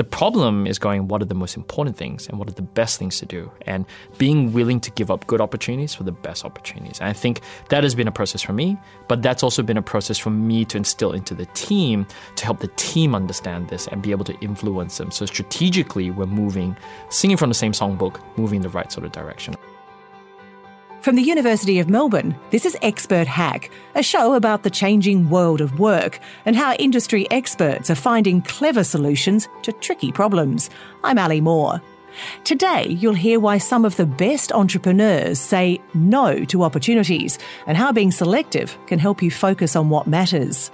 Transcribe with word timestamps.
The 0.00 0.04
problem 0.04 0.66
is 0.66 0.78
going, 0.78 1.08
what 1.08 1.20
are 1.20 1.26
the 1.26 1.34
most 1.34 1.58
important 1.58 1.94
things 1.94 2.26
and 2.26 2.38
what 2.38 2.48
are 2.48 2.54
the 2.54 2.62
best 2.62 2.98
things 2.98 3.18
to 3.18 3.26
do? 3.26 3.52
And 3.66 3.84
being 4.16 4.50
willing 4.50 4.80
to 4.80 4.90
give 4.92 5.10
up 5.10 5.26
good 5.26 5.42
opportunities 5.42 5.94
for 5.94 6.04
the 6.04 6.10
best 6.10 6.42
opportunities. 6.42 7.00
And 7.00 7.10
I 7.10 7.12
think 7.12 7.42
that 7.68 7.82
has 7.82 7.94
been 7.94 8.08
a 8.08 8.10
process 8.10 8.40
for 8.40 8.54
me, 8.54 8.78
but 9.08 9.20
that's 9.20 9.42
also 9.42 9.62
been 9.62 9.76
a 9.76 9.82
process 9.82 10.16
for 10.16 10.30
me 10.30 10.64
to 10.64 10.78
instill 10.78 11.12
into 11.12 11.34
the 11.34 11.44
team 11.52 12.06
to 12.36 12.46
help 12.46 12.60
the 12.60 12.68
team 12.76 13.14
understand 13.14 13.68
this 13.68 13.88
and 13.88 14.00
be 14.00 14.10
able 14.10 14.24
to 14.24 14.38
influence 14.40 14.96
them. 14.96 15.10
So 15.10 15.26
strategically, 15.26 16.10
we're 16.10 16.24
moving, 16.24 16.78
singing 17.10 17.36
from 17.36 17.50
the 17.50 17.54
same 17.54 17.72
songbook, 17.72 18.22
moving 18.38 18.56
in 18.56 18.62
the 18.62 18.70
right 18.70 18.90
sort 18.90 19.04
of 19.04 19.12
direction. 19.12 19.54
From 21.02 21.16
the 21.16 21.22
University 21.22 21.78
of 21.78 21.88
Melbourne, 21.88 22.36
this 22.50 22.66
is 22.66 22.76
Expert 22.82 23.26
Hack, 23.26 23.70
a 23.94 24.02
show 24.02 24.34
about 24.34 24.64
the 24.64 24.70
changing 24.70 25.30
world 25.30 25.62
of 25.62 25.78
work 25.78 26.20
and 26.44 26.54
how 26.54 26.74
industry 26.74 27.26
experts 27.30 27.88
are 27.88 27.94
finding 27.94 28.42
clever 28.42 28.84
solutions 28.84 29.48
to 29.62 29.72
tricky 29.72 30.12
problems. 30.12 30.68
I'm 31.02 31.18
Ali 31.18 31.40
Moore. 31.40 31.80
Today, 32.44 32.86
you'll 32.86 33.14
hear 33.14 33.40
why 33.40 33.56
some 33.56 33.86
of 33.86 33.96
the 33.96 34.04
best 34.04 34.52
entrepreneurs 34.52 35.38
say 35.38 35.80
no 35.94 36.44
to 36.44 36.64
opportunities 36.64 37.38
and 37.66 37.78
how 37.78 37.92
being 37.92 38.12
selective 38.12 38.76
can 38.86 38.98
help 38.98 39.22
you 39.22 39.30
focus 39.30 39.76
on 39.76 39.88
what 39.88 40.06
matters. 40.06 40.70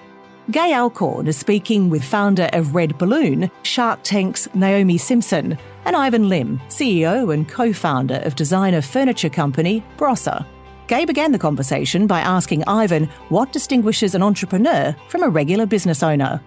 Gay 0.50 0.74
Alcorn 0.74 1.28
is 1.28 1.36
speaking 1.36 1.88
with 1.88 2.02
founder 2.02 2.48
of 2.52 2.74
Red 2.74 2.98
Balloon, 2.98 3.48
Shark 3.62 4.00
Tank's 4.02 4.52
Naomi 4.56 4.98
Simons, 4.98 5.56
and 5.86 5.96
Ivan 5.96 6.28
Lim, 6.28 6.60
CEO 6.68 7.32
and 7.32 7.48
co 7.48 7.72
founder 7.72 8.16
of 8.16 8.36
designer 8.36 8.82
furniture 8.82 9.30
company 9.30 9.82
Brosa. 9.96 10.44
Gay 10.88 11.04
began 11.04 11.32
the 11.32 11.38
conversation 11.38 12.06
by 12.06 12.20
asking 12.20 12.62
Ivan 12.66 13.06
what 13.30 13.52
distinguishes 13.52 14.14
an 14.14 14.22
entrepreneur 14.22 14.94
from 15.08 15.22
a 15.22 15.28
regular 15.28 15.64
business 15.64 16.02
owner 16.02 16.42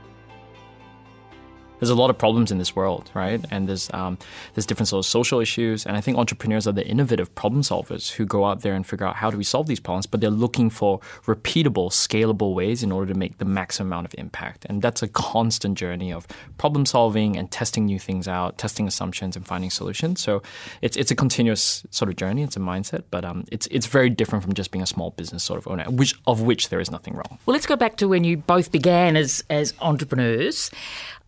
there's 1.80 1.90
a 1.90 1.96
lot 1.96 2.10
of 2.10 2.18
problems 2.18 2.52
in 2.52 2.58
this 2.58 2.76
world, 2.76 3.10
right? 3.14 3.44
And 3.52 3.68
there's 3.68 3.90
um, 3.94 4.18
there's 4.54 4.66
different 4.66 4.88
sort 4.90 5.06
of 5.06 5.10
social 5.10 5.40
issues, 5.40 5.86
and 5.86 5.98
I 5.98 6.02
think 6.02 6.18
entrepreneurs 6.18 6.68
are 6.68 6.72
the 6.72 6.86
innovative 6.86 7.34
problem 7.36 7.62
solvers 7.62 8.12
who 8.12 8.26
go 8.26 8.46
out 8.46 8.62
there 8.62 8.74
and 8.74 8.86
figure 8.86 9.06
out 9.06 9.16
how 9.16 9.32
do 9.32 9.38
we 9.38 9.44
solve 9.44 9.68
these 9.68 9.80
problems, 9.80 10.06
but 10.06 10.22
they're 10.22 10.30
looking 10.30 10.70
for 10.70 11.00
repeatable, 11.26 11.90
scalable 11.90 12.54
ways 12.54 12.84
in 12.84 12.92
order 12.92 13.12
to 13.12 13.18
make 13.18 13.38
the 13.38 13.46
maximum 13.46 13.90
amount 13.90 14.06
of 14.06 14.16
impact, 14.18 14.66
and 14.70 14.82
that's 14.82 15.02
a 15.02 15.08
constant 15.08 15.78
journey 15.78 16.12
of 16.12 16.28
problem 16.58 16.86
solving 16.86 17.38
and 17.38 17.52
testing 17.52 17.86
new 17.86 18.00
things 18.00 18.28
out, 18.28 18.58
testing 18.58 18.88
assumptions, 18.88 19.36
and 19.36 19.46
finding 19.46 19.70
solutions. 19.70 20.22
So 20.22 20.42
it's 20.82 20.98
it's 20.98 21.12
a 21.12 21.16
continuous 21.16 21.86
sort 21.92 22.10
of 22.10 22.16
journey. 22.16 22.44
It's 22.44 22.58
a 22.58 22.60
mindset, 22.60 23.04
but 23.12 23.26
um, 23.26 23.46
it's 23.52 23.68
it's 23.68 23.88
very 23.88 24.10
different 24.10 24.44
from 24.44 24.54
just 24.54 24.72
being 24.72 24.84
a 24.84 24.88
small 24.88 25.12
business 25.12 25.44
sort 25.44 25.60
of 25.60 25.68
owner, 25.68 25.86
which 25.90 26.16
of 26.28 26.42
which 26.42 26.70
there 26.70 26.80
is 26.80 26.92
nothing 26.92 27.14
wrong. 27.16 27.40
Well, 27.46 27.54
let's 27.54 27.66
go 27.66 27.76
back 27.76 27.96
to 27.98 28.08
when 28.08 28.24
you 28.24 28.38
both 28.38 28.72
began 28.72 29.16
as 29.16 29.44
as 29.50 29.74
entrepreneurs. 29.80 30.72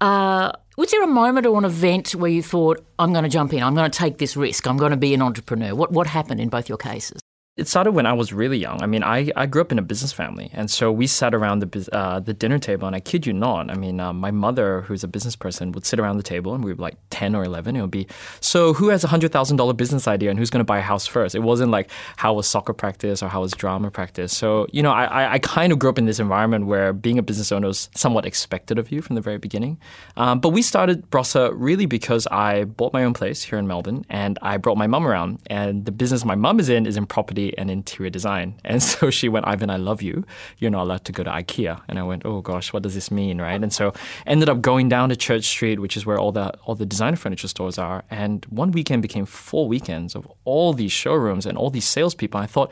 Uh, 0.01 0.40
was 0.77 0.91
there 0.91 1.03
a 1.03 1.07
moment 1.07 1.45
or 1.45 1.57
an 1.57 1.65
event 1.65 2.15
where 2.15 2.31
you 2.31 2.41
thought, 2.41 2.85
I'm 2.97 3.11
going 3.13 3.23
to 3.23 3.29
jump 3.29 3.53
in, 3.53 3.61
I'm 3.63 3.75
going 3.75 3.89
to 3.89 3.97
take 3.97 4.17
this 4.17 4.35
risk, 4.37 4.67
I'm 4.67 4.77
going 4.77 4.91
to 4.91 4.97
be 4.97 5.13
an 5.13 5.21
entrepreneur? 5.21 5.75
What, 5.75 5.91
what 5.91 6.07
happened 6.07 6.39
in 6.39 6.49
both 6.49 6.69
your 6.69 6.77
cases? 6.77 7.19
It 7.61 7.67
started 7.67 7.91
when 7.91 8.07
I 8.07 8.13
was 8.13 8.33
really 8.33 8.57
young. 8.57 8.81
I 8.81 8.87
mean, 8.87 9.03
I, 9.03 9.29
I 9.35 9.45
grew 9.45 9.61
up 9.61 9.71
in 9.71 9.77
a 9.77 9.83
business 9.83 10.11
family, 10.11 10.49
and 10.51 10.71
so 10.71 10.91
we 10.91 11.05
sat 11.05 11.35
around 11.35 11.59
the 11.59 11.89
uh, 11.93 12.19
the 12.19 12.33
dinner 12.33 12.57
table, 12.57 12.87
and 12.87 12.95
I 12.95 12.99
kid 12.99 13.27
you 13.27 13.33
not, 13.33 13.69
I 13.69 13.75
mean, 13.75 13.99
uh, 13.99 14.13
my 14.13 14.31
mother, 14.31 14.81
who's 14.81 15.03
a 15.03 15.07
business 15.07 15.35
person, 15.35 15.71
would 15.73 15.85
sit 15.85 15.99
around 15.99 16.17
the 16.17 16.23
table, 16.23 16.55
and 16.55 16.63
we 16.63 16.73
were 16.73 16.81
like 16.81 16.97
ten 17.11 17.35
or 17.35 17.43
eleven. 17.43 17.75
It 17.75 17.81
would 17.81 17.91
be, 17.91 18.07
so 18.39 18.73
who 18.73 18.89
has 18.89 19.03
a 19.03 19.07
hundred 19.07 19.31
thousand 19.31 19.57
dollar 19.57 19.73
business 19.73 20.07
idea, 20.07 20.31
and 20.31 20.39
who's 20.39 20.49
going 20.49 20.65
to 20.65 20.71
buy 20.73 20.79
a 20.79 20.81
house 20.81 21.05
first? 21.05 21.35
It 21.35 21.43
wasn't 21.43 21.69
like 21.69 21.91
how 22.17 22.33
was 22.33 22.47
soccer 22.47 22.73
practice 22.73 23.21
or 23.21 23.29
how 23.29 23.41
was 23.41 23.51
drama 23.51 23.91
practice. 23.91 24.35
So 24.35 24.65
you 24.71 24.81
know, 24.81 24.91
I 24.91 25.33
I 25.33 25.37
kind 25.37 25.71
of 25.71 25.77
grew 25.77 25.91
up 25.91 25.99
in 25.99 26.05
this 26.05 26.19
environment 26.19 26.65
where 26.65 26.93
being 26.93 27.19
a 27.19 27.23
business 27.29 27.51
owner 27.51 27.67
was 27.67 27.89
somewhat 27.95 28.25
expected 28.25 28.79
of 28.79 28.91
you 28.91 29.03
from 29.03 29.15
the 29.15 29.21
very 29.21 29.37
beginning. 29.37 29.77
Um, 30.17 30.39
but 30.39 30.49
we 30.49 30.63
started 30.63 31.11
Brosa 31.11 31.51
really 31.53 31.85
because 31.85 32.25
I 32.31 32.63
bought 32.63 32.91
my 32.91 33.03
own 33.03 33.13
place 33.13 33.43
here 33.43 33.59
in 33.59 33.67
Melbourne, 33.67 34.03
and 34.09 34.39
I 34.41 34.57
brought 34.57 34.79
my 34.79 34.87
mum 34.87 35.05
around, 35.05 35.39
and 35.45 35.85
the 35.85 35.91
business 35.91 36.25
my 36.25 36.33
mum 36.33 36.59
is 36.59 36.67
in 36.67 36.87
is 36.87 36.97
in 36.97 37.05
property 37.05 37.50
and 37.57 37.69
interior 37.69 38.09
design. 38.09 38.55
And 38.71 38.81
so 38.81 39.09
she 39.09 39.27
went, 39.27 39.47
Ivan, 39.47 39.69
I 39.69 39.75
love 39.75 40.01
you. 40.01 40.23
You're 40.57 40.71
not 40.71 40.83
allowed 40.83 41.03
to 41.05 41.11
go 41.11 41.23
to 41.23 41.29
IKEA. 41.29 41.81
And 41.89 41.99
I 41.99 42.03
went, 42.03 42.25
oh 42.25 42.39
gosh, 42.41 42.71
what 42.71 42.83
does 42.83 42.93
this 42.93 43.11
mean, 43.11 43.41
right? 43.41 43.61
And 43.61 43.73
so 43.73 43.93
ended 44.25 44.47
up 44.47 44.61
going 44.61 44.87
down 44.87 45.09
to 45.09 45.15
Church 45.15 45.43
Street, 45.43 45.79
which 45.79 45.97
is 45.97 46.05
where 46.05 46.17
all 46.17 46.31
the 46.31 46.53
all 46.65 46.75
the 46.75 46.85
designer 46.85 47.17
furniture 47.17 47.49
stores 47.49 47.77
are. 47.77 48.03
And 48.09 48.45
one 48.45 48.71
weekend 48.71 49.01
became 49.01 49.25
four 49.25 49.67
weekends 49.67 50.15
of 50.15 50.25
all 50.45 50.73
these 50.73 50.91
showrooms 50.91 51.45
and 51.45 51.57
all 51.57 51.69
these 51.69 51.85
salespeople. 51.85 52.39
I 52.39 52.45
thought 52.45 52.71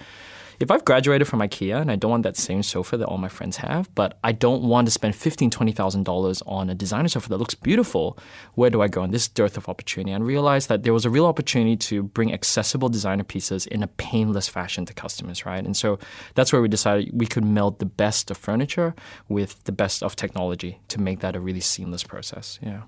if 0.59 0.69
I've 0.71 0.83
graduated 0.83 1.27
from 1.27 1.39
IKEA 1.39 1.79
and 1.79 1.89
I 1.89 1.95
don't 1.95 2.11
want 2.11 2.23
that 2.23 2.35
same 2.35 2.63
sofa 2.63 2.97
that 2.97 3.05
all 3.05 3.17
my 3.17 3.29
friends 3.29 3.57
have, 3.57 3.93
but 3.95 4.19
I 4.23 4.31
don't 4.31 4.63
want 4.63 4.87
to 4.87 4.91
spend 4.91 5.15
fifteen, 5.15 5.49
twenty 5.49 5.71
thousand 5.71 6.03
dollars 6.03 6.41
on 6.45 6.69
a 6.69 6.75
designer 6.75 7.07
sofa 7.07 7.29
that 7.29 7.37
looks 7.37 7.55
beautiful, 7.55 8.17
where 8.55 8.69
do 8.69 8.81
I 8.81 8.87
go 8.87 9.03
in 9.03 9.11
this 9.11 9.27
dearth 9.27 9.57
of 9.57 9.69
opportunity? 9.69 10.11
And 10.11 10.25
realize 10.25 10.67
that 10.67 10.83
there 10.83 10.93
was 10.93 11.05
a 11.05 11.09
real 11.09 11.25
opportunity 11.25 11.77
to 11.77 12.03
bring 12.03 12.33
accessible 12.33 12.89
designer 12.89 13.23
pieces 13.23 13.65
in 13.67 13.83
a 13.83 13.87
painless 13.87 14.47
fashion 14.47 14.85
to 14.85 14.93
customers, 14.93 15.45
right? 15.45 15.63
And 15.63 15.77
so 15.77 15.97
that's 16.35 16.51
where 16.51 16.61
we 16.61 16.67
decided 16.67 17.09
we 17.13 17.25
could 17.25 17.45
meld 17.45 17.79
the 17.79 17.85
best 17.85 18.29
of 18.29 18.37
furniture 18.37 18.95
with 19.29 19.63
the 19.63 19.71
best 19.71 20.03
of 20.03 20.15
technology 20.15 20.81
to 20.89 20.99
make 20.99 21.19
that 21.19 21.35
a 21.35 21.39
really 21.39 21.61
seamless 21.61 22.03
process. 22.03 22.59
Yeah. 22.61 22.83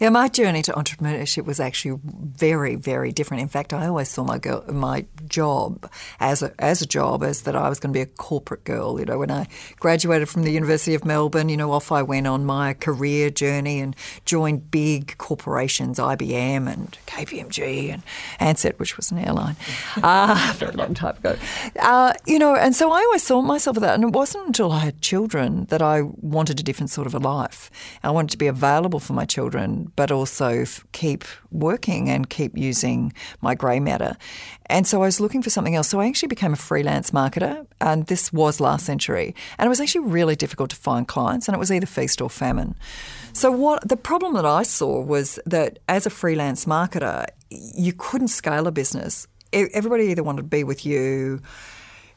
Yeah, 0.00 0.08
my 0.08 0.28
journey 0.28 0.62
to 0.62 0.72
entrepreneurship 0.72 1.44
was 1.44 1.60
actually 1.60 2.00
very, 2.04 2.74
very 2.74 3.12
different. 3.12 3.42
In 3.42 3.48
fact, 3.48 3.72
I 3.72 3.86
always 3.86 4.08
saw 4.08 4.24
my 4.24 4.38
girl, 4.38 4.64
my 4.68 5.04
job 5.28 5.90
as 6.18 6.42
a, 6.42 6.52
as 6.58 6.80
a 6.80 6.86
job 6.86 7.22
as 7.22 7.42
that 7.42 7.54
I 7.54 7.68
was 7.68 7.78
going 7.78 7.92
to 7.92 7.96
be 7.96 8.02
a 8.02 8.06
corporate 8.06 8.64
girl. 8.64 8.98
You 8.98 9.06
know, 9.06 9.18
when 9.18 9.30
I 9.30 9.46
graduated 9.78 10.28
from 10.28 10.42
the 10.42 10.50
University 10.50 10.94
of 10.94 11.04
Melbourne, 11.04 11.48
you 11.48 11.56
know, 11.56 11.72
off 11.72 11.92
I 11.92 12.02
went 12.02 12.26
on 12.26 12.46
my 12.46 12.74
career 12.74 13.30
journey 13.30 13.80
and 13.80 13.94
joined 14.24 14.70
big 14.70 15.16
corporations, 15.18 15.98
IBM 15.98 16.72
and 16.72 16.96
KPMG 17.06 17.92
and 17.92 18.02
Ansett, 18.40 18.78
which 18.78 18.96
was 18.96 19.10
an 19.10 19.18
airline, 19.18 19.56
uh, 20.02 20.50
a 20.50 20.54
very 20.54 20.72
long 20.72 20.94
time 20.94 21.16
ago. 21.16 21.36
Uh, 21.78 22.14
you 22.26 22.38
know, 22.38 22.54
and 22.54 22.74
so 22.74 22.90
I 22.90 23.00
always 23.00 23.22
saw 23.22 23.42
myself 23.42 23.76
with 23.76 23.82
that. 23.82 23.94
And 23.94 24.04
it 24.04 24.12
wasn't 24.12 24.46
until 24.46 24.72
I 24.72 24.80
had 24.80 25.00
children 25.02 25.66
that 25.66 25.82
I 25.82 26.02
wanted 26.02 26.58
a 26.58 26.62
different 26.62 26.90
sort 26.90 27.06
of 27.06 27.14
a 27.14 27.18
life. 27.18 27.70
I 28.02 28.10
wanted 28.10 28.30
to 28.30 28.38
be 28.38 28.46
available 28.46 29.00
for 29.00 29.12
my 29.12 29.24
children 29.24 29.59
but 29.96 30.10
also 30.10 30.64
keep 30.92 31.24
working 31.50 32.08
and 32.08 32.28
keep 32.28 32.56
using 32.56 33.12
my 33.40 33.54
grey 33.54 33.80
matter. 33.80 34.16
And 34.66 34.86
so 34.86 35.02
I 35.02 35.06
was 35.06 35.20
looking 35.20 35.42
for 35.42 35.50
something 35.50 35.74
else. 35.74 35.88
So 35.88 36.00
I 36.00 36.06
actually 36.06 36.28
became 36.28 36.52
a 36.52 36.56
freelance 36.56 37.10
marketer, 37.10 37.66
and 37.80 38.06
this 38.06 38.32
was 38.32 38.60
last 38.60 38.86
century. 38.86 39.34
And 39.58 39.66
it 39.66 39.68
was 39.68 39.80
actually 39.80 40.06
really 40.06 40.36
difficult 40.36 40.70
to 40.70 40.76
find 40.76 41.06
clients, 41.06 41.48
and 41.48 41.54
it 41.54 41.58
was 41.58 41.72
either 41.72 41.86
feast 41.86 42.20
or 42.20 42.30
famine. 42.30 42.74
So 43.32 43.50
what 43.50 43.88
the 43.88 43.96
problem 43.96 44.34
that 44.34 44.46
I 44.46 44.62
saw 44.62 45.00
was 45.00 45.38
that 45.46 45.78
as 45.88 46.06
a 46.06 46.10
freelance 46.10 46.64
marketer, 46.64 47.26
you 47.50 47.92
couldn't 47.92 48.28
scale 48.28 48.66
a 48.66 48.72
business. 48.72 49.26
Everybody 49.52 50.04
either 50.04 50.22
wanted 50.22 50.42
to 50.42 50.48
be 50.48 50.64
with 50.64 50.86
you 50.86 51.40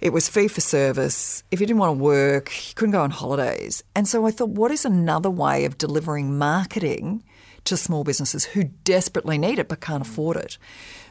it 0.03 0.11
was 0.11 0.27
fee 0.27 0.49
for 0.49 0.59
service. 0.59 1.45
If 1.49 1.61
you 1.61 1.65
didn't 1.65 1.79
want 1.79 1.97
to 1.97 2.03
work, 2.03 2.51
you 2.67 2.73
couldn't 2.75 2.91
go 2.91 3.01
on 3.01 3.09
holidays. 3.09 3.85
And 3.95 4.05
so 4.05 4.27
I 4.27 4.31
thought, 4.31 4.49
what 4.49 4.69
is 4.69 4.83
another 4.83 5.29
way 5.29 5.63
of 5.63 5.77
delivering 5.77 6.37
marketing 6.37 7.23
to 7.65 7.77
small 7.77 8.03
businesses 8.03 8.45
who 8.45 8.65
desperately 8.83 9.37
need 9.37 9.59
it 9.59 9.69
but 9.69 9.81
can't 9.81 10.01
afford 10.01 10.37
it. 10.37 10.57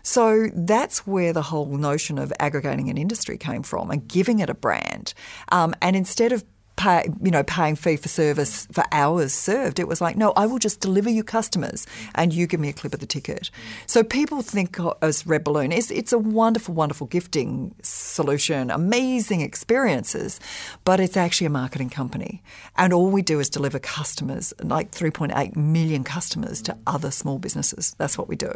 So 0.02 0.48
that's 0.54 1.06
where 1.06 1.32
the 1.32 1.42
whole 1.42 1.76
notion 1.76 2.18
of 2.18 2.32
aggregating 2.40 2.90
an 2.90 2.98
industry 2.98 3.38
came 3.38 3.62
from 3.62 3.90
and 3.90 4.06
giving 4.06 4.40
it 4.40 4.50
a 4.50 4.54
brand. 4.54 5.14
Um, 5.50 5.74
and 5.80 5.94
instead 5.94 6.32
of 6.32 6.44
pay, 6.76 7.08
you 7.22 7.30
know, 7.30 7.42
paying 7.42 7.76
fee 7.76 7.96
for 7.96 8.08
service 8.08 8.66
for 8.72 8.84
hours 8.92 9.32
served. 9.32 9.78
It 9.78 9.88
was 9.88 10.00
like, 10.00 10.16
no, 10.16 10.32
I 10.36 10.46
will 10.46 10.58
just 10.58 10.80
deliver 10.80 11.10
you 11.10 11.22
customers 11.22 11.86
and 12.14 12.32
you 12.32 12.46
give 12.46 12.60
me 12.60 12.68
a 12.68 12.72
clip 12.72 12.94
of 12.94 13.00
the 13.00 13.06
ticket. 13.06 13.50
So 13.86 14.02
people 14.02 14.42
think 14.42 14.78
as 15.00 15.26
Red 15.26 15.44
Balloon, 15.44 15.72
it's, 15.72 15.90
it's 15.90 16.12
a 16.12 16.18
wonderful, 16.18 16.74
wonderful 16.74 17.06
gifting 17.06 17.74
solution, 17.82 18.70
amazing 18.70 19.40
experiences, 19.40 20.40
but 20.84 21.00
it's 21.00 21.16
actually 21.16 21.46
a 21.46 21.50
marketing 21.50 21.90
company. 21.90 22.42
And 22.76 22.92
all 22.92 23.10
we 23.10 23.22
do 23.22 23.40
is 23.40 23.48
deliver 23.48 23.78
customers, 23.78 24.52
like 24.62 24.90
3.8 24.90 25.56
million 25.56 26.04
customers 26.04 26.62
to 26.62 26.76
other 26.86 27.10
small 27.10 27.38
businesses. 27.38 27.94
That's 27.98 28.16
what 28.16 28.28
we 28.28 28.36
do. 28.36 28.52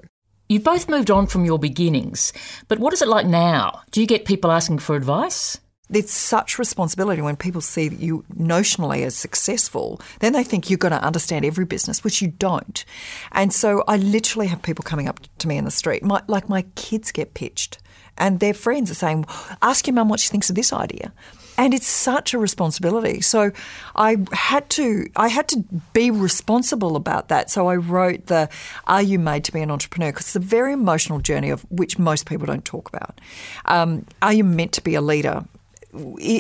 You've 0.49 0.63
both 0.63 0.89
moved 0.89 1.11
on 1.11 1.27
from 1.27 1.45
your 1.45 1.59
beginnings, 1.59 2.33
but 2.69 2.79
what 2.79 2.93
is 2.93 3.03
it 3.03 3.09
like 3.09 3.27
now? 3.27 3.83
Do 3.91 4.01
you 4.01 4.07
get 4.07 4.25
people 4.25 4.53
asking 4.53 4.79
for 4.79 4.95
advice? 4.95 5.59
It's 5.93 6.13
such 6.13 6.59
responsibility 6.59 7.23
when 7.23 7.37
people 7.37 7.61
see 7.61 7.89
that 7.89 8.01
you 8.01 8.25
notionally 8.37 9.05
as 9.05 9.15
successful, 9.15 10.01
then 10.21 10.33
they 10.33 10.43
think 10.43 10.69
you're 10.69 10.79
going 10.79 10.93
to 10.93 11.03
understand 11.03 11.45
every 11.45 11.65
business, 11.65 12.03
which 12.03 12.21
you 12.21 12.29
don't. 12.29 12.85
And 13.33 13.53
so 13.53 13.85
I 13.87 13.97
literally 13.97 14.49
have 14.49 14.63
people 14.63 14.83
coming 14.83 15.09
up 15.09 15.21
to 15.39 15.49
me 15.49 15.57
in 15.57 15.65
the 15.65 15.71
street, 15.71 16.03
my, 16.03 16.23
like 16.27 16.49
my 16.49 16.63
kids 16.75 17.13
get 17.13 17.35
pitched, 17.35 17.79
and 18.19 18.41
their 18.41 18.55
friends 18.55 18.91
are 18.91 18.95
saying, 18.95 19.27
"Ask 19.63 19.87
your 19.87 19.95
mum 19.95 20.09
what 20.09 20.21
she 20.21 20.31
thinks 20.31 20.49
of 20.49 20.57
this 20.57 20.73
idea." 20.73 21.13
And 21.59 21.73
it's 21.73 21.87
such 21.87 22.35
a 22.35 22.39
responsibility. 22.39 23.21
So 23.21 23.51
I 23.95 24.19
had 24.33 24.69
to 24.71 25.09
I 25.17 25.29
had 25.29 25.49
to 25.49 25.65
be 25.93 26.11
responsible 26.11 26.97
about 26.97 27.29
that. 27.29 27.51
So 27.51 27.69
I 27.69 27.77
wrote 27.77 28.27
the 28.27 28.49
Are 28.87 29.03
You 29.03 29.19
Made 29.19 29.45
to 29.45 29.53
Be 29.53 29.61
an 29.61 29.71
Entrepreneur? 29.71 30.13
Because 30.13 30.27
it's 30.27 30.37
a 30.37 30.41
very 30.41 30.73
emotional 30.73 31.19
journey 31.19 31.51
of 31.51 31.63
which 31.71 31.99
most 31.99 32.27
people 32.27 32.47
don't 32.47 32.65
talk 32.65 32.89
about. 32.89 33.21
Um, 33.67 34.07
are 34.21 34.33
you 34.33 34.45
meant 34.45 34.73
to 34.73 34.83
be 34.83 34.95
a 34.95 35.01
leader? 35.01 35.45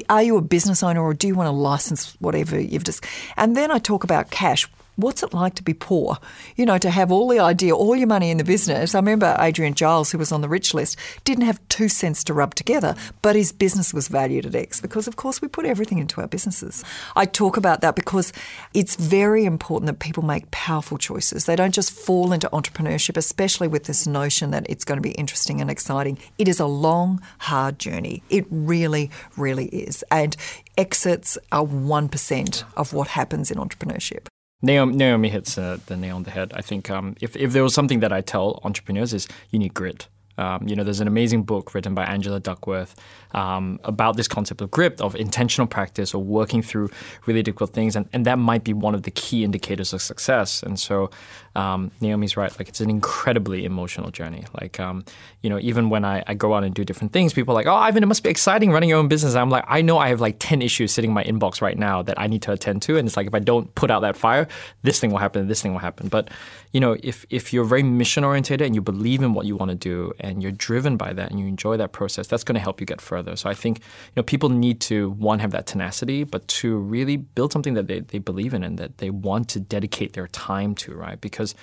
Are 0.08 0.22
you 0.22 0.36
a 0.36 0.42
business 0.42 0.82
owner 0.82 1.00
or 1.00 1.14
do 1.14 1.26
you 1.26 1.34
want 1.34 1.48
to 1.48 1.52
license 1.52 2.14
whatever 2.20 2.58
you've 2.58 2.84
just? 2.84 3.04
And 3.36 3.56
then 3.56 3.70
I 3.70 3.78
talk 3.78 4.04
about 4.04 4.30
cash. 4.30 4.68
What's 4.96 5.22
it 5.22 5.32
like 5.32 5.54
to 5.54 5.62
be 5.62 5.74
poor? 5.74 6.18
You 6.56 6.66
know, 6.66 6.78
to 6.78 6.90
have 6.90 7.12
all 7.12 7.28
the 7.28 7.38
idea, 7.38 7.74
all 7.74 7.94
your 7.94 8.06
money 8.06 8.30
in 8.30 8.38
the 8.38 8.44
business. 8.44 8.94
I 8.94 8.98
remember 8.98 9.36
Adrian 9.38 9.74
Giles, 9.74 10.10
who 10.10 10.18
was 10.18 10.32
on 10.32 10.40
the 10.40 10.48
rich 10.48 10.74
list, 10.74 10.98
didn't 11.24 11.44
have 11.44 11.60
two 11.68 11.88
cents 11.88 12.24
to 12.24 12.34
rub 12.34 12.54
together, 12.54 12.94
but 13.22 13.36
his 13.36 13.52
business 13.52 13.94
was 13.94 14.08
valued 14.08 14.46
at 14.46 14.54
X 14.54 14.80
because, 14.80 15.06
of 15.06 15.16
course, 15.16 15.40
we 15.40 15.48
put 15.48 15.66
everything 15.66 15.98
into 15.98 16.20
our 16.20 16.26
businesses. 16.26 16.82
I 17.14 17.26
talk 17.26 17.56
about 17.56 17.80
that 17.82 17.94
because 17.94 18.32
it's 18.74 18.96
very 18.96 19.44
important 19.44 19.86
that 19.86 19.98
people 19.98 20.22
make 20.22 20.50
powerful 20.50 20.98
choices. 20.98 21.44
They 21.44 21.56
don't 21.56 21.74
just 21.74 21.92
fall 21.92 22.32
into 22.32 22.48
entrepreneurship, 22.50 23.16
especially 23.16 23.68
with 23.68 23.84
this 23.84 24.06
notion 24.06 24.50
that 24.50 24.66
it's 24.68 24.84
going 24.84 24.98
to 24.98 25.02
be 25.02 25.12
interesting 25.12 25.60
and 25.60 25.70
exciting. 25.70 26.18
It 26.38 26.48
is 26.48 26.60
a 26.60 26.66
long, 26.66 27.20
hard 27.38 27.78
journey. 27.78 28.22
It 28.30 28.46
really, 28.50 29.10
really 29.36 29.66
is. 29.66 30.04
And 30.10 30.36
exits 30.78 31.38
are 31.52 31.64
1% 31.64 32.64
of 32.76 32.92
what 32.92 33.08
happens 33.08 33.50
in 33.50 33.58
entrepreneurship. 33.58 34.26
Naomi, 34.62 34.96
Naomi 34.96 35.28
hits 35.28 35.58
uh, 35.58 35.78
the 35.86 35.96
nail 35.96 36.16
on 36.16 36.22
the 36.22 36.30
head. 36.30 36.52
I 36.54 36.62
think 36.62 36.90
um, 36.90 37.14
if, 37.20 37.36
if 37.36 37.52
there 37.52 37.62
was 37.62 37.74
something 37.74 38.00
that 38.00 38.12
I 38.12 38.20
tell 38.20 38.60
entrepreneurs 38.64 39.12
is 39.12 39.28
you 39.50 39.58
need 39.58 39.74
grit. 39.74 40.08
Um, 40.38 40.66
you 40.68 40.76
know, 40.76 40.84
there's 40.84 41.00
an 41.00 41.08
amazing 41.08 41.44
book 41.44 41.74
written 41.74 41.94
by 41.94 42.04
Angela 42.04 42.40
Duckworth 42.40 42.94
um, 43.32 43.78
about 43.84 44.16
this 44.16 44.28
concept 44.28 44.60
of 44.60 44.70
grit, 44.70 45.00
of 45.00 45.14
intentional 45.16 45.66
practice 45.66 46.14
or 46.14 46.22
working 46.22 46.62
through 46.62 46.90
really 47.26 47.42
difficult 47.42 47.70
things. 47.70 47.96
And, 47.96 48.08
and 48.12 48.24
that 48.26 48.38
might 48.38 48.64
be 48.64 48.72
one 48.72 48.94
of 48.94 49.02
the 49.02 49.10
key 49.10 49.44
indicators 49.44 49.92
of 49.92 50.02
success. 50.02 50.62
And 50.62 50.78
so 50.78 51.10
um, 51.56 51.90
Naomi's 52.00 52.36
right. 52.36 52.56
Like, 52.58 52.68
it's 52.68 52.80
an 52.80 52.90
incredibly 52.90 53.64
emotional 53.64 54.10
journey. 54.10 54.44
Like, 54.60 54.78
um, 54.78 55.04
you 55.40 55.48
know, 55.48 55.58
even 55.58 55.88
when 55.88 56.04
I, 56.04 56.22
I, 56.26 56.34
go 56.34 56.52
out 56.52 56.64
and 56.64 56.74
do 56.74 56.84
different 56.84 57.14
things, 57.14 57.32
people 57.32 57.52
are 57.52 57.54
like, 57.54 57.66
oh, 57.66 57.74
Ivan, 57.74 58.02
it 58.02 58.06
must 58.06 58.22
be 58.22 58.28
exciting 58.28 58.72
running 58.72 58.90
your 58.90 58.98
own 58.98 59.08
business. 59.08 59.32
And 59.32 59.40
I'm 59.40 59.48
like, 59.48 59.64
I 59.66 59.80
know 59.80 59.96
I 59.96 60.08
have 60.08 60.20
like 60.20 60.36
10 60.38 60.60
issues 60.60 60.92
sitting 60.92 61.10
in 61.10 61.14
my 61.14 61.24
inbox 61.24 61.62
right 61.62 61.78
now 61.78 62.02
that 62.02 62.20
I 62.20 62.26
need 62.26 62.42
to 62.42 62.52
attend 62.52 62.82
to. 62.82 62.98
And 62.98 63.08
it's 63.08 63.16
like, 63.16 63.26
if 63.26 63.34
I 63.34 63.38
don't 63.38 63.74
put 63.74 63.90
out 63.90 64.00
that 64.00 64.16
fire, 64.16 64.48
this 64.82 65.00
thing 65.00 65.10
will 65.10 65.18
happen, 65.18 65.48
this 65.48 65.62
thing 65.62 65.72
will 65.72 65.80
happen. 65.80 66.08
But, 66.08 66.28
you 66.72 66.80
know, 66.80 66.96
if, 67.02 67.24
if 67.30 67.54
you're 67.54 67.64
very 67.64 67.82
mission 67.82 68.22
oriented 68.22 68.60
and 68.60 68.74
you 68.74 68.82
believe 68.82 69.22
in 69.22 69.32
what 69.32 69.46
you 69.46 69.56
want 69.56 69.70
to 69.70 69.76
do 69.76 70.12
and 70.26 70.42
you're 70.42 70.52
driven 70.52 70.96
by 70.96 71.12
that 71.12 71.30
and 71.30 71.40
you 71.40 71.46
enjoy 71.46 71.76
that 71.76 71.92
process, 71.92 72.26
that's 72.26 72.44
going 72.44 72.54
to 72.54 72.60
help 72.60 72.80
you 72.80 72.86
get 72.86 73.00
further. 73.00 73.36
So 73.36 73.48
I 73.48 73.54
think, 73.54 73.78
you 73.78 74.12
know, 74.16 74.22
people 74.22 74.48
need 74.48 74.80
to, 74.82 75.10
one, 75.10 75.38
have 75.38 75.50
that 75.52 75.66
tenacity, 75.66 76.24
but 76.24 76.46
two, 76.48 76.76
really 76.76 77.16
build 77.16 77.52
something 77.52 77.74
that 77.74 77.86
they, 77.86 78.00
they 78.00 78.18
believe 78.18 78.54
in 78.54 78.62
and 78.62 78.78
that 78.78 78.98
they 78.98 79.10
want 79.10 79.48
to 79.50 79.60
dedicate 79.60 80.12
their 80.12 80.28
time 80.28 80.74
to, 80.76 80.94
right? 80.94 81.20
Because 81.20 81.54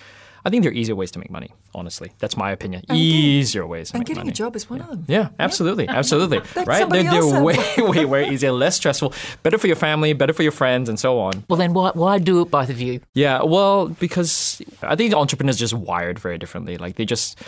I 0.46 0.50
think 0.50 0.64
there 0.64 0.72
are 0.72 0.76
easier 0.76 0.96
ways 0.96 1.12
to 1.12 1.20
make 1.20 1.30
money. 1.30 1.52
Honestly, 1.74 2.12
that's 2.20 2.36
my 2.36 2.52
opinion. 2.52 2.84
And 2.90 2.98
easier 2.98 3.66
ways 3.66 3.92
to 3.92 3.98
and 3.98 4.06
getting 4.06 4.22
money. 4.22 4.32
a 4.32 4.34
job 4.34 4.56
is 4.56 4.70
one 4.70 4.80
yeah. 4.80 4.86
of 4.86 4.90
them. 4.90 5.06
Yeah, 5.08 5.30
absolutely, 5.40 5.88
absolutely. 6.02 6.40
right? 6.66 6.88
They're, 6.90 7.04
they're 7.04 7.42
way, 7.42 7.58
way, 7.78 8.06
way 8.06 8.30
easier, 8.30 8.52
less 8.52 8.76
stressful, 8.76 9.14
better 9.42 9.58
for 9.58 9.68
your 9.68 9.78
family, 9.78 10.12
better 10.14 10.34
for 10.34 10.44
your 10.44 10.52
friends, 10.52 10.90
and 10.90 11.00
so 11.00 11.18
on. 11.20 11.46
Well, 11.48 11.58
then 11.58 11.74
why 11.74 11.92
why 11.94 12.20
do 12.20 12.42
it, 12.42 12.52
both 12.52 12.70
of 12.70 12.82
you? 12.82 13.00
Yeah, 13.14 13.44
well, 13.44 13.88
because 13.88 14.62
I 14.82 14.96
think 14.96 15.14
entrepreneurs 15.14 15.58
just 15.58 15.74
wired 15.74 16.20
very 16.20 16.38
differently. 16.38 16.78
Like 16.78 16.96
they 16.96 17.06
just 17.06 17.40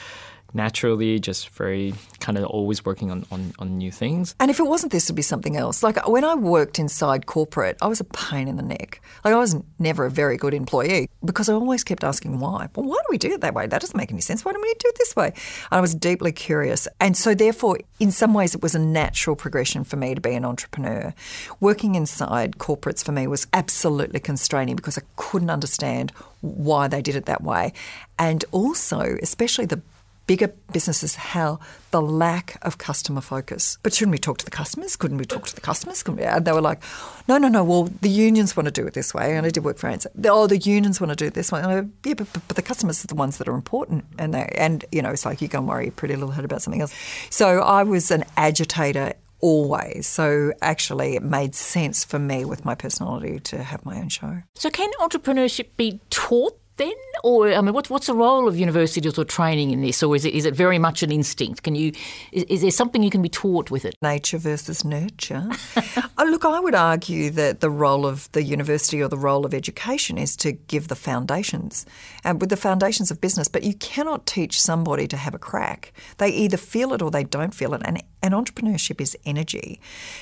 naturally 0.56 1.20
just 1.20 1.50
very 1.50 1.94
kind 2.20 2.38
of 2.38 2.46
always 2.46 2.84
working 2.86 3.12
on, 3.12 3.26
on, 3.32 3.54
on 3.60 3.78
new 3.78 3.92
things. 3.92 4.34
And 4.40 4.50
if 4.50 4.60
it 4.60 4.66
wasn't 4.66 4.92
this, 4.92 5.06
it'd 5.06 5.16
be 5.16 5.22
something 5.22 5.58
else. 5.58 5.84
Like 5.84 5.98
uh, 5.98 6.10
when 6.10 6.24
I 6.24 6.34
worked 6.36 6.80
inside 6.80 7.26
corporate, 7.26 7.78
I 7.82 7.88
was 7.88 8.00
a 8.00 8.06
pain 8.06 8.48
in 8.48 8.56
the 8.56 8.64
neck. 8.64 9.02
Like 9.24 9.34
I 9.34 9.38
was 9.38 9.56
never 9.78 10.06
a 10.06 10.12
very 10.12 10.38
good 10.38 10.54
employee 10.54 11.10
because 11.24 11.50
I 11.50 11.54
always 11.54 11.84
kept 11.84 12.04
asking 12.04 12.40
why. 12.40 12.70
Well, 12.74 12.88
why 12.88 12.96
do 12.96 13.08
we 13.10 13.18
do 13.18 13.34
it 13.34 13.42
that 13.42 13.54
way? 13.54 13.68
That 13.68 13.82
doesn't 13.82 13.98
make 13.98 14.12
any 14.12 14.22
sense. 14.22 14.46
Why 14.46 14.54
don't 14.54 14.62
we 14.62 14.74
do 14.80 14.88
it 14.88 14.98
this 14.98 15.16
way? 15.16 15.28
And 15.28 15.78
I 15.78 15.82
was 15.82 15.94
deeply 15.94 16.32
curious. 16.32 16.88
And 17.00 17.16
so 17.18 17.36
therefore, 17.36 17.80
in 18.00 18.12
some 18.12 18.34
ways, 18.34 18.56
it 18.56 18.62
was 18.62 18.76
a 18.76 18.80
natural 18.80 19.36
progression 19.36 19.84
for 19.84 19.98
me 19.98 20.16
to 20.16 20.22
be 20.22 20.34
an 20.34 20.46
entrepreneur. 20.46 21.14
Working 21.60 21.96
inside 21.96 22.58
corporates 22.58 23.04
for 23.04 23.12
me 23.12 23.28
was 23.28 23.48
absolutely 23.54 24.20
constraining 24.20 24.76
because 24.76 24.98
I 24.98 25.02
couldn't 25.18 25.50
understand 25.50 26.12
why 26.42 26.88
they 26.88 27.02
did 27.02 27.16
it 27.16 27.26
that 27.26 27.44
way. 27.44 27.74
And 28.18 28.46
also, 28.52 29.18
especially 29.22 29.66
the 29.66 29.82
bigger 30.28 30.48
businesses 30.72 31.16
how 31.16 31.60
the 31.92 32.02
lack 32.02 32.58
of 32.62 32.78
customer 32.78 33.22
focus. 33.22 33.78
But 33.84 33.94
shouldn't 33.94 34.12
we 34.12 34.18
talk 34.18 34.38
to 34.40 34.46
the 34.46 34.52
customers? 34.52 34.96
Couldn't 34.96 35.18
we 35.18 35.26
talk 35.26 35.48
to 35.48 35.56
the 35.56 35.62
customers? 35.62 36.04
And 36.06 36.46
they 36.46 36.52
were 36.52 36.62
like, 36.62 36.82
no, 37.28 37.38
no, 37.38 37.48
no. 37.48 37.64
Well, 37.64 37.86
the 38.02 38.10
unions 38.10 38.58
want 38.58 38.66
to 38.66 38.72
do 38.72 38.86
it 38.88 38.94
this 38.94 39.14
way. 39.14 39.36
And 39.36 39.46
I 39.46 39.50
did 39.50 39.64
work 39.64 39.78
for 39.78 39.90
ANZ. 39.90 40.08
Oh, 40.26 40.48
the 40.48 40.58
unions 40.58 41.00
want 41.00 41.12
to 41.12 41.16
do 41.16 41.26
it 41.26 41.34
this 41.34 41.52
way. 41.52 41.62
And 41.62 41.72
I 41.72 42.08
yeah, 42.08 42.16
but, 42.16 42.28
but, 42.34 42.56
the 42.56 42.62
customers 42.62 43.04
are 43.04 43.08
the 43.08 43.16
ones 43.16 43.38
that 43.38 43.48
are 43.48 43.56
important. 43.56 44.06
And 44.18 44.34
they, 44.34 44.54
and 44.58 44.86
you 44.92 45.02
know, 45.02 45.12
it's 45.12 45.26
like 45.26 45.42
you 45.42 45.48
go 45.48 45.60
and 45.60 45.68
worry 45.68 45.90
pretty 45.92 46.16
little 46.16 46.32
head 46.32 46.46
about 46.46 46.62
something 46.62 46.82
else. 46.82 46.94
So 47.30 47.60
I 47.60 47.84
was 47.84 48.12
an 48.12 48.26
agitator 48.38 49.14
always. 49.42 50.08
So 50.08 50.54
actually, 50.62 51.16
it 51.16 51.24
made 51.24 51.56
sense 51.56 52.04
for 52.04 52.20
me 52.20 52.46
with 52.46 52.66
my 52.66 52.76
personality 52.76 53.40
to 53.42 53.64
have 53.64 53.86
my 53.86 53.98
own 53.98 54.10
show. 54.10 54.42
So 54.56 54.70
can 54.70 54.90
entrepreneurship 55.00 55.68
be 55.78 56.00
taught 56.10 56.60
then, 56.78 56.94
or 57.24 57.54
I 57.54 57.62
mean, 57.62 57.74
what's 57.74 57.90
what's 57.90 58.08
the 58.08 58.14
role 58.14 58.48
of 58.48 58.58
universities 58.58 59.18
or 59.18 59.24
training 59.24 59.72
in 59.72 59.82
this, 59.82 60.04
or 60.04 60.16
is 60.16 60.26
it 60.26 60.34
is 60.34 60.46
it 60.46 60.54
very 60.54 60.78
much 60.78 61.04
an 61.04 61.12
instinct? 61.12 61.64
Can 61.64 61.76
you 61.76 61.94
is, 62.32 62.44
is 62.44 62.62
there 62.62 62.72
something 62.72 63.02
you 63.02 63.10
can 63.10 63.22
be 63.22 63.30
taught 63.30 63.72
with 63.72 63.86
it? 63.86 63.96
Nature 64.02 64.38
versus 64.38 64.84
nurture. 64.84 65.50
oh, 66.18 66.26
look, 66.26 66.44
I 66.44 66.60
would 66.60 66.76
argue 66.76 67.30
that 67.32 67.62
the 67.62 67.70
role 67.70 68.06
of 68.06 68.30
the 68.34 68.44
university 68.44 69.02
or 69.02 69.08
the 69.08 69.18
role 69.18 69.46
of 69.46 69.54
education 69.54 70.18
is 70.18 70.36
to 70.38 70.52
give 70.52 70.90
the 70.90 70.96
foundations, 70.96 71.86
and 72.24 72.42
with 72.42 72.50
the 72.50 72.58
foundations 72.58 73.10
of 73.10 73.22
business. 73.22 73.48
But 73.48 73.64
you 73.64 73.76
cannot 73.76 74.26
teach 74.26 74.62
somebody 74.62 75.08
to 75.08 75.18
have 75.18 75.34
a 75.34 75.40
crack. 75.40 75.94
They 76.18 76.30
either 76.30 76.58
feel 76.58 76.94
it 76.94 77.02
or 77.02 77.10
they 77.10 77.24
don't 77.24 77.54
feel 77.54 77.74
it, 77.74 77.82
and 77.86 78.04
and 78.26 78.34
entrepreneurship 78.34 79.00
is 79.00 79.16
energy. 79.26 79.80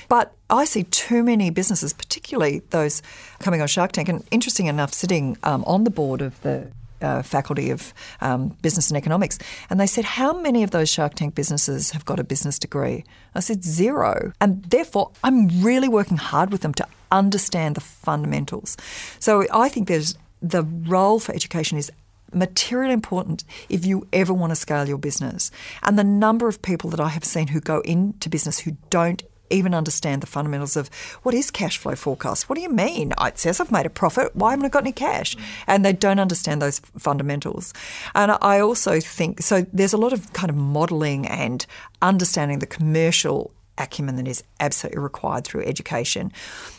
But 0.08 0.34
I 0.50 0.66
see 0.66 0.84
too 0.84 1.22
many 1.22 1.48
businesses, 1.48 1.94
particularly 1.94 2.60
those 2.70 3.02
coming 3.38 3.62
on 3.62 3.66
Shark 3.66 3.92
Tank, 3.92 4.10
and 4.10 4.22
interesting 4.30 4.66
enough, 4.66 4.92
sitting 4.92 5.38
um, 5.42 5.64
on 5.66 5.84
the 5.84 5.90
board 5.90 6.20
of 6.20 6.38
the 6.44 6.70
uh, 7.02 7.22
Faculty 7.22 7.70
of 7.70 7.92
um, 8.20 8.56
Business 8.62 8.88
and 8.88 8.96
Economics, 8.96 9.38
and 9.68 9.78
they 9.78 9.86
said, 9.86 10.04
How 10.04 10.32
many 10.32 10.62
of 10.62 10.70
those 10.70 10.88
Shark 10.88 11.14
Tank 11.14 11.34
businesses 11.34 11.90
have 11.90 12.04
got 12.04 12.20
a 12.20 12.24
business 12.24 12.58
degree? 12.58 13.04
I 13.34 13.40
said, 13.40 13.64
Zero. 13.64 14.32
And 14.40 14.64
therefore, 14.64 15.10
I'm 15.22 15.48
really 15.62 15.88
working 15.88 16.16
hard 16.16 16.50
with 16.50 16.62
them 16.62 16.72
to 16.74 16.86
understand 17.10 17.74
the 17.74 17.80
fundamentals. 17.80 18.76
So 19.18 19.46
I 19.52 19.68
think 19.68 19.88
there's 19.88 20.16
the 20.40 20.62
role 20.62 21.18
for 21.18 21.34
education 21.34 21.78
is 21.78 21.90
material 22.32 22.90
important 22.92 23.44
if 23.68 23.86
you 23.86 24.06
ever 24.12 24.32
want 24.32 24.50
to 24.50 24.56
scale 24.56 24.88
your 24.88 24.98
business. 24.98 25.50
And 25.82 25.98
the 25.98 26.04
number 26.04 26.48
of 26.48 26.60
people 26.62 26.90
that 26.90 27.00
I 27.00 27.08
have 27.08 27.24
seen 27.24 27.48
who 27.48 27.60
go 27.60 27.80
into 27.80 28.28
business 28.28 28.58
who 28.60 28.72
don't 28.90 29.22
even 29.50 29.74
understand 29.74 30.22
the 30.22 30.26
fundamentals 30.26 30.76
of 30.76 30.88
what 31.22 31.34
is 31.34 31.50
cash 31.50 31.78
flow 31.78 31.94
forecast. 31.94 32.48
What 32.48 32.56
do 32.56 32.62
you 32.62 32.70
mean? 32.70 33.12
It 33.20 33.38
says 33.38 33.60
I've 33.60 33.72
made 33.72 33.86
a 33.86 33.90
profit. 33.90 34.34
Why 34.34 34.50
haven't 34.50 34.66
I 34.66 34.68
got 34.68 34.82
any 34.82 34.92
cash? 34.92 35.36
Mm. 35.36 35.42
And 35.66 35.84
they 35.84 35.92
don't 35.92 36.18
understand 36.18 36.60
those 36.62 36.80
fundamentals. 36.98 37.72
And 38.14 38.32
I 38.40 38.60
also 38.60 39.00
think 39.00 39.42
so. 39.42 39.66
There's 39.72 39.92
a 39.92 39.98
lot 39.98 40.12
of 40.12 40.32
kind 40.32 40.50
of 40.50 40.56
modelling 40.56 41.26
and 41.26 41.66
understanding 42.02 42.58
the 42.58 42.66
commercial 42.66 43.52
acumen 43.78 44.16
that 44.16 44.28
is 44.28 44.42
absolutely 44.60 45.00
required 45.00 45.44
through 45.44 45.64
education. 45.64 46.32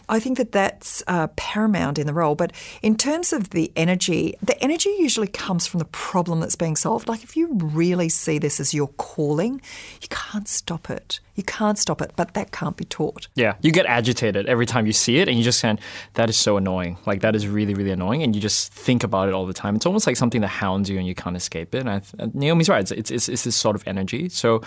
I 0.07 0.19
think 0.19 0.37
that 0.37 0.51
that's 0.51 1.03
uh, 1.07 1.27
paramount 1.35 1.97
in 1.97 2.07
the 2.07 2.13
role. 2.13 2.35
But 2.35 2.53
in 2.81 2.95
terms 2.95 3.33
of 3.33 3.51
the 3.51 3.71
energy, 3.75 4.35
the 4.41 4.61
energy 4.63 4.89
usually 4.99 5.27
comes 5.27 5.67
from 5.67 5.79
the 5.79 5.85
problem 5.85 6.39
that's 6.39 6.55
being 6.55 6.75
solved. 6.75 7.07
Like 7.07 7.23
if 7.23 7.35
you 7.35 7.49
really 7.53 8.09
see 8.09 8.37
this 8.37 8.59
as 8.59 8.73
your 8.73 8.87
calling, 8.89 9.61
you 10.01 10.07
can't 10.09 10.47
stop 10.47 10.89
it. 10.89 11.19
You 11.35 11.43
can't 11.43 11.77
stop 11.77 12.01
it, 12.01 12.13
but 12.15 12.33
that 12.33 12.51
can't 12.51 12.77
be 12.77 12.85
taught. 12.85 13.27
Yeah, 13.35 13.55
you 13.61 13.71
get 13.71 13.85
agitated 13.87 14.47
every 14.47 14.65
time 14.65 14.85
you 14.85 14.93
see 14.93 15.17
it, 15.17 15.27
and 15.27 15.37
you 15.37 15.43
just 15.43 15.61
kind 15.61 15.81
that 16.13 16.29
is 16.29 16.37
so 16.37 16.55
annoying. 16.55 16.97
Like 17.05 17.21
that 17.21 17.35
is 17.35 17.45
really, 17.45 17.73
really 17.73 17.91
annoying, 17.91 18.23
and 18.23 18.33
you 18.33 18.41
just 18.41 18.71
think 18.71 19.03
about 19.03 19.27
it 19.27 19.33
all 19.33 19.45
the 19.45 19.53
time. 19.53 19.75
It's 19.75 19.85
almost 19.85 20.07
like 20.07 20.15
something 20.15 20.39
that 20.41 20.47
hounds 20.47 20.89
you, 20.89 20.97
and 20.97 21.05
you 21.05 21.13
can't 21.13 21.35
escape 21.35 21.75
it. 21.75 21.85
And, 21.85 22.01
and 22.19 22.33
Naomi's 22.33 22.69
right; 22.69 22.89
it's, 22.89 23.11
it's, 23.11 23.27
it's 23.27 23.43
this 23.43 23.55
sort 23.55 23.75
of 23.75 23.83
energy. 23.85 24.29
So 24.29 24.61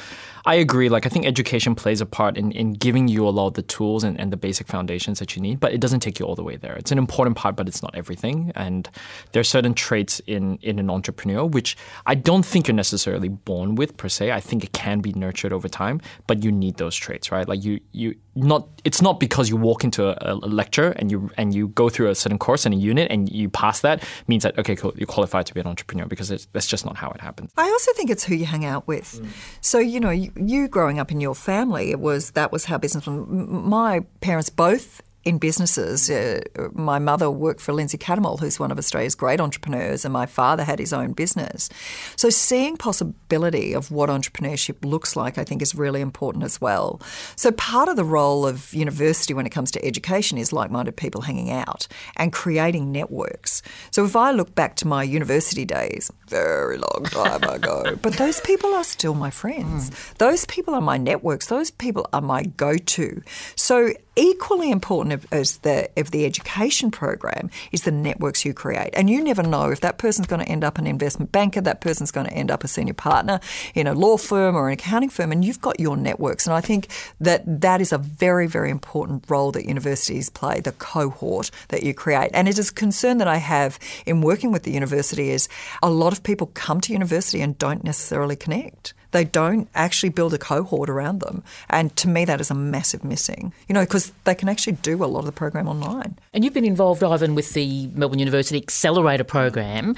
I 0.45 0.57
agree. 0.57 0.91
Like 0.91 1.07
I 1.07 1.09
think 1.09 1.25
education 1.25 1.75
plays 1.75 2.03
a 2.03 2.07
part 2.07 2.18
in, 2.19 2.51
in 2.53 2.73
giving 2.73 3.09
you 3.09 3.27
a 3.29 3.31
lot 3.31 3.47
of 3.49 3.55
the 3.55 3.63
tools 3.63 4.05
and, 4.05 4.19
and 4.21 4.33
the 4.33 4.37
basic 4.37 4.67
foundations 4.67 5.19
that 5.19 5.37
you 5.37 5.43
need, 5.43 5.61
but 5.61 5.73
it 5.73 5.81
doesn't 5.81 6.01
take 6.01 6.19
you 6.19 6.27
all 6.27 6.35
the 6.35 6.43
way 6.43 6.57
there. 6.57 6.75
It's 6.75 6.93
an 6.93 6.99
important 6.99 7.37
part, 7.37 7.57
but 7.57 7.69
it's 7.69 7.83
not 7.83 7.95
everything. 7.95 8.53
And 8.55 8.89
there 9.33 9.41
are 9.41 9.45
certain 9.45 9.75
traits 9.75 10.21
in 10.27 10.59
in 10.63 10.79
an 10.79 10.91
entrepreneur 10.91 11.45
which 11.47 11.77
I 12.07 12.15
don't 12.15 12.45
think 12.45 12.67
you're 12.67 12.75
necessarily 12.75 13.29
born 13.29 13.75
with 13.77 13.97
per 13.97 14.09
se. 14.09 14.33
I 14.33 14.41
think 14.41 14.65
it 14.65 14.73
can 14.73 15.01
be 15.01 15.13
nurtured 15.13 15.53
over 15.53 15.69
time, 15.69 16.01
but 16.27 16.43
you 16.43 16.51
need 16.51 16.77
those 16.77 16.97
traits, 16.97 17.31
right? 17.31 17.49
Like 17.49 17.65
you, 17.65 17.81
you 17.93 18.17
not. 18.45 18.69
It's 18.85 19.03
not 19.03 19.21
because 19.21 19.49
you 19.49 19.57
walk 19.57 19.85
into 19.85 20.09
a, 20.09 20.35
a, 20.35 20.35
lecture 20.35 20.93
and 20.93 21.11
you 21.11 21.31
and 21.37 21.55
you 21.55 21.69
go 21.69 21.89
through 21.89 22.09
a 22.09 22.15
certain 22.15 22.39
course 22.39 22.65
in 22.65 22.73
a 22.73 22.77
unit 22.77 23.11
and 23.11 23.31
you 23.31 23.51
pass 23.51 23.81
that 23.81 24.03
means 24.29 24.43
that 24.45 24.59
okay, 24.59 24.77
cool, 24.77 24.93
you're 24.97 25.07
qualified 25.07 25.47
to 25.47 25.55
be 25.55 25.61
an 25.61 25.67
entrepreneur 25.67 26.07
because 26.07 26.29
that's 26.53 26.67
just 26.67 26.85
not 26.85 26.97
how 26.97 27.11
it 27.11 27.21
happens. 27.21 27.53
I 27.57 27.69
also 27.69 27.93
think 27.93 28.11
it's 28.11 28.25
who 28.25 28.35
you 28.35 28.47
hang 28.47 28.65
out 28.65 28.87
with. 28.87 29.21
Mm. 29.23 29.29
So 29.61 29.79
you 29.79 30.01
know, 30.01 30.11
you, 30.11 30.33
you 30.37 30.69
growing 30.69 30.99
up 30.99 31.11
in 31.11 31.21
your 31.21 31.35
family, 31.35 31.91
it 31.91 32.01
was 32.01 32.33
that 32.33 32.53
was 32.53 32.65
how 32.65 32.79
business. 32.79 33.07
My 33.07 34.01
parents 34.21 34.51
both 34.51 35.03
in 35.29 35.37
businesses. 35.37 36.09
Uh, 36.09 36.41
my 36.73 36.99
mother 36.99 37.31
worked 37.31 37.61
for 37.61 37.75
Lindsay 37.75 37.99
Cattermole, 37.99 38.41
who's 38.41 38.59
one 38.59 38.71
of 38.71 38.79
Australia's 38.79 39.15
great 39.15 39.41
entrepreneurs, 39.41 40.07
and 40.07 40.13
my 40.13 40.25
father 40.25 40.65
had 40.65 40.79
his 40.79 40.93
own 40.93 41.13
business. 41.13 41.69
So 42.17 42.31
seeing 42.31 42.79
possibility 42.79 43.75
of 43.75 43.91
what 43.91 44.09
entrepreneurship 44.09 44.83
looks 44.85 45.17
like, 45.17 45.37
I 45.37 45.45
think, 45.45 45.61
is 45.61 45.75
really 45.75 46.01
important 46.01 46.45
as 46.45 46.63
well. 46.63 47.01
So 47.37 47.53
part 47.53 47.91
of 47.91 47.97
the 47.97 48.05
role 48.05 48.47
of 48.47 48.73
university 48.73 49.35
when 49.35 49.45
it 49.45 49.51
comes 49.51 49.71
to 49.73 49.85
education 49.85 50.39
is 50.39 50.51
like-minded 50.51 50.97
people 50.97 51.21
hanging 51.21 51.51
out 51.51 51.87
and 52.17 52.33
creating 52.33 52.91
networks. 52.91 53.63
So 53.91 54.07
if 54.07 54.17
I 54.17 54.31
look 54.31 54.55
back 54.55 54.77
to 54.77 54.89
my 54.89 55.03
university 55.03 55.67
days, 55.67 56.11
very 56.27 56.79
long 56.79 57.05
time 57.05 57.43
ago, 57.43 57.97
but 58.03 58.15
those 58.15 58.41
people 58.41 58.73
are 58.75 58.85
still 58.85 59.15
my 59.15 59.31
friends. 59.31 59.91
Mm. 59.91 60.15
Those 60.17 60.47
people 60.47 60.75
are 60.75 60.81
my 60.81 60.97
networks. 60.97 61.49
Those 61.49 61.71
people 61.71 62.09
are 62.15 62.23
my 62.23 62.45
go-to. 62.45 63.23
So 63.57 63.93
equally 64.19 64.71
important 64.71 65.25
as 65.31 65.59
the 65.59 65.89
of 65.97 66.11
the 66.11 66.27
education 66.27 66.91
program 66.91 67.51
is 67.71 67.83
the 67.83 67.93
networks 67.93 68.45
you 68.45 68.53
create. 68.53 68.91
And 68.95 69.09
you 69.09 69.23
never 69.23 69.43
know 69.43 69.71
if 69.71 69.81
that 69.81 69.99
person's 69.99 70.27
going 70.27 70.45
to 70.45 70.49
end 70.51 70.65
up 70.65 70.77
an 70.77 70.87
investment 70.87 71.31
banker, 71.31 71.61
that 71.61 71.81
person's 71.81 72.11
going 72.11 72.27
to 72.27 72.33
end 72.33 72.51
up 72.51 72.65
a 72.65 72.69
senior 72.69 72.95
partner 72.95 73.39
in 73.75 73.87
a 73.87 73.95
law 73.95 74.17
firm 74.17 74.57
or 74.57 74.67
an 74.67 74.75
accounting 74.75 75.09
firm, 75.09 75.31
and 75.31 75.45
you've 75.45 75.61
got 75.61 75.79
your 75.79 75.97
networks. 75.97 76.47
And 76.47 76.55
I 76.55 76.61
think 76.61 76.89
that 77.21 77.61
that 77.61 77.81
is 77.81 77.93
a 77.93 77.99
very, 77.99 78.49
very 78.49 78.71
important 78.71 79.25
role 79.29 79.53
that 79.53 79.67
universities 79.67 80.29
play, 80.29 80.61
the 80.61 80.73
cohort 80.73 81.51
that 81.69 81.85
you 81.85 81.95
create. 81.95 82.31
And 82.35 82.49
it 82.49 82.59
is 82.59 82.71
a 82.71 82.75
concern 82.75 83.19
that 83.19 83.29
I 83.29 83.37
have 83.37 83.79
in 84.05 84.21
working 84.21 84.51
with 84.51 84.65
the 84.65 84.73
university 84.73 85.31
is 85.31 85.49
a 85.83 85.91
lot 85.91 86.13
of 86.13 86.23
people 86.25 86.49
come 86.49 86.81
to 86.81 86.93
university 86.93 87.41
and 87.41 87.57
don't 87.57 87.85
necessarily 87.85 88.35
connect 88.37 88.95
they 89.11 89.25
don't 89.25 89.69
actually 89.75 90.11
build 90.11 90.35
a 90.35 90.39
cohort 90.39 90.91
around 90.91 91.21
them. 91.21 91.43
And 91.71 91.95
to 91.97 92.09
me, 92.09 92.25
that 92.25 92.41
is 92.41 92.51
a 92.51 92.55
massive 92.55 93.05
missing, 93.05 93.53
you 93.69 93.73
know, 93.73 93.81
because 93.81 94.13
they 94.25 94.35
can 94.35 94.49
actually 94.49 94.75
do 94.75 95.03
a 95.03 95.07
lot 95.07 95.21
of 95.21 95.27
the 95.27 95.33
program 95.33 95.69
online. 95.69 96.19
And 96.35 96.45
you've 96.45 96.55
been 96.55 96.65
involved, 96.65 97.03
Ivan, 97.03 97.35
with 97.35 97.55
the 97.55 97.89
Melbourne 97.95 98.19
University 98.19 98.59
Accelerator 98.59 99.25
program. 99.25 99.97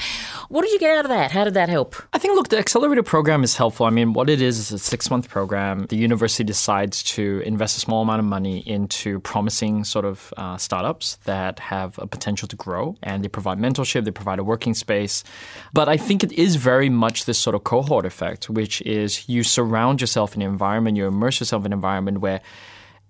What 0.48 0.62
did 0.62 0.72
you 0.72 0.78
get 0.78 0.96
out 0.96 1.04
of 1.04 1.08
that? 1.10 1.32
How 1.32 1.44
did 1.44 1.54
that 1.54 1.68
help? 1.68 1.96
I 2.12 2.18
think, 2.18 2.34
look, 2.34 2.48
the 2.48 2.58
Accelerator 2.58 3.02
program 3.02 3.42
is 3.42 3.56
helpful. 3.56 3.86
I 3.86 3.90
mean, 3.90 4.12
what 4.12 4.30
it 4.30 4.40
is 4.40 4.58
is 4.58 4.72
a 4.72 4.78
six 4.78 5.10
month 5.10 5.28
program. 5.28 5.86
The 5.88 5.96
university 5.96 6.44
decides 6.44 7.02
to 7.14 7.42
invest 7.44 7.76
a 7.76 7.80
small 7.80 8.02
amount 8.02 8.20
of 8.20 8.26
money 8.26 8.60
into 8.66 9.20
promising 9.20 9.84
sort 9.84 10.04
of 10.04 10.32
uh, 10.36 10.56
startups 10.56 11.16
that 11.24 11.58
have 11.58 11.98
a 11.98 12.06
potential 12.06 12.46
to 12.48 12.56
grow. 12.56 12.96
And 13.02 13.24
they 13.24 13.28
provide 13.28 13.58
mentorship, 13.58 14.04
they 14.04 14.10
provide 14.10 14.38
a 14.38 14.44
working 14.44 14.74
space. 14.74 15.24
But 15.72 15.88
I 15.88 15.96
think 15.96 16.22
it 16.22 16.32
is 16.32 16.56
very 16.56 16.88
much 16.88 17.24
this 17.24 17.38
sort 17.38 17.54
of 17.54 17.64
cohort 17.64 18.06
effect, 18.06 18.48
which 18.48 18.80
is 18.82 18.99
is 19.00 19.28
you 19.28 19.42
surround 19.42 20.00
yourself 20.00 20.36
in 20.36 20.42
an 20.42 20.48
environment, 20.48 20.96
you 20.96 21.06
immerse 21.06 21.40
yourself 21.40 21.62
in 21.62 21.72
an 21.72 21.76
environment 21.76 22.20
where 22.20 22.40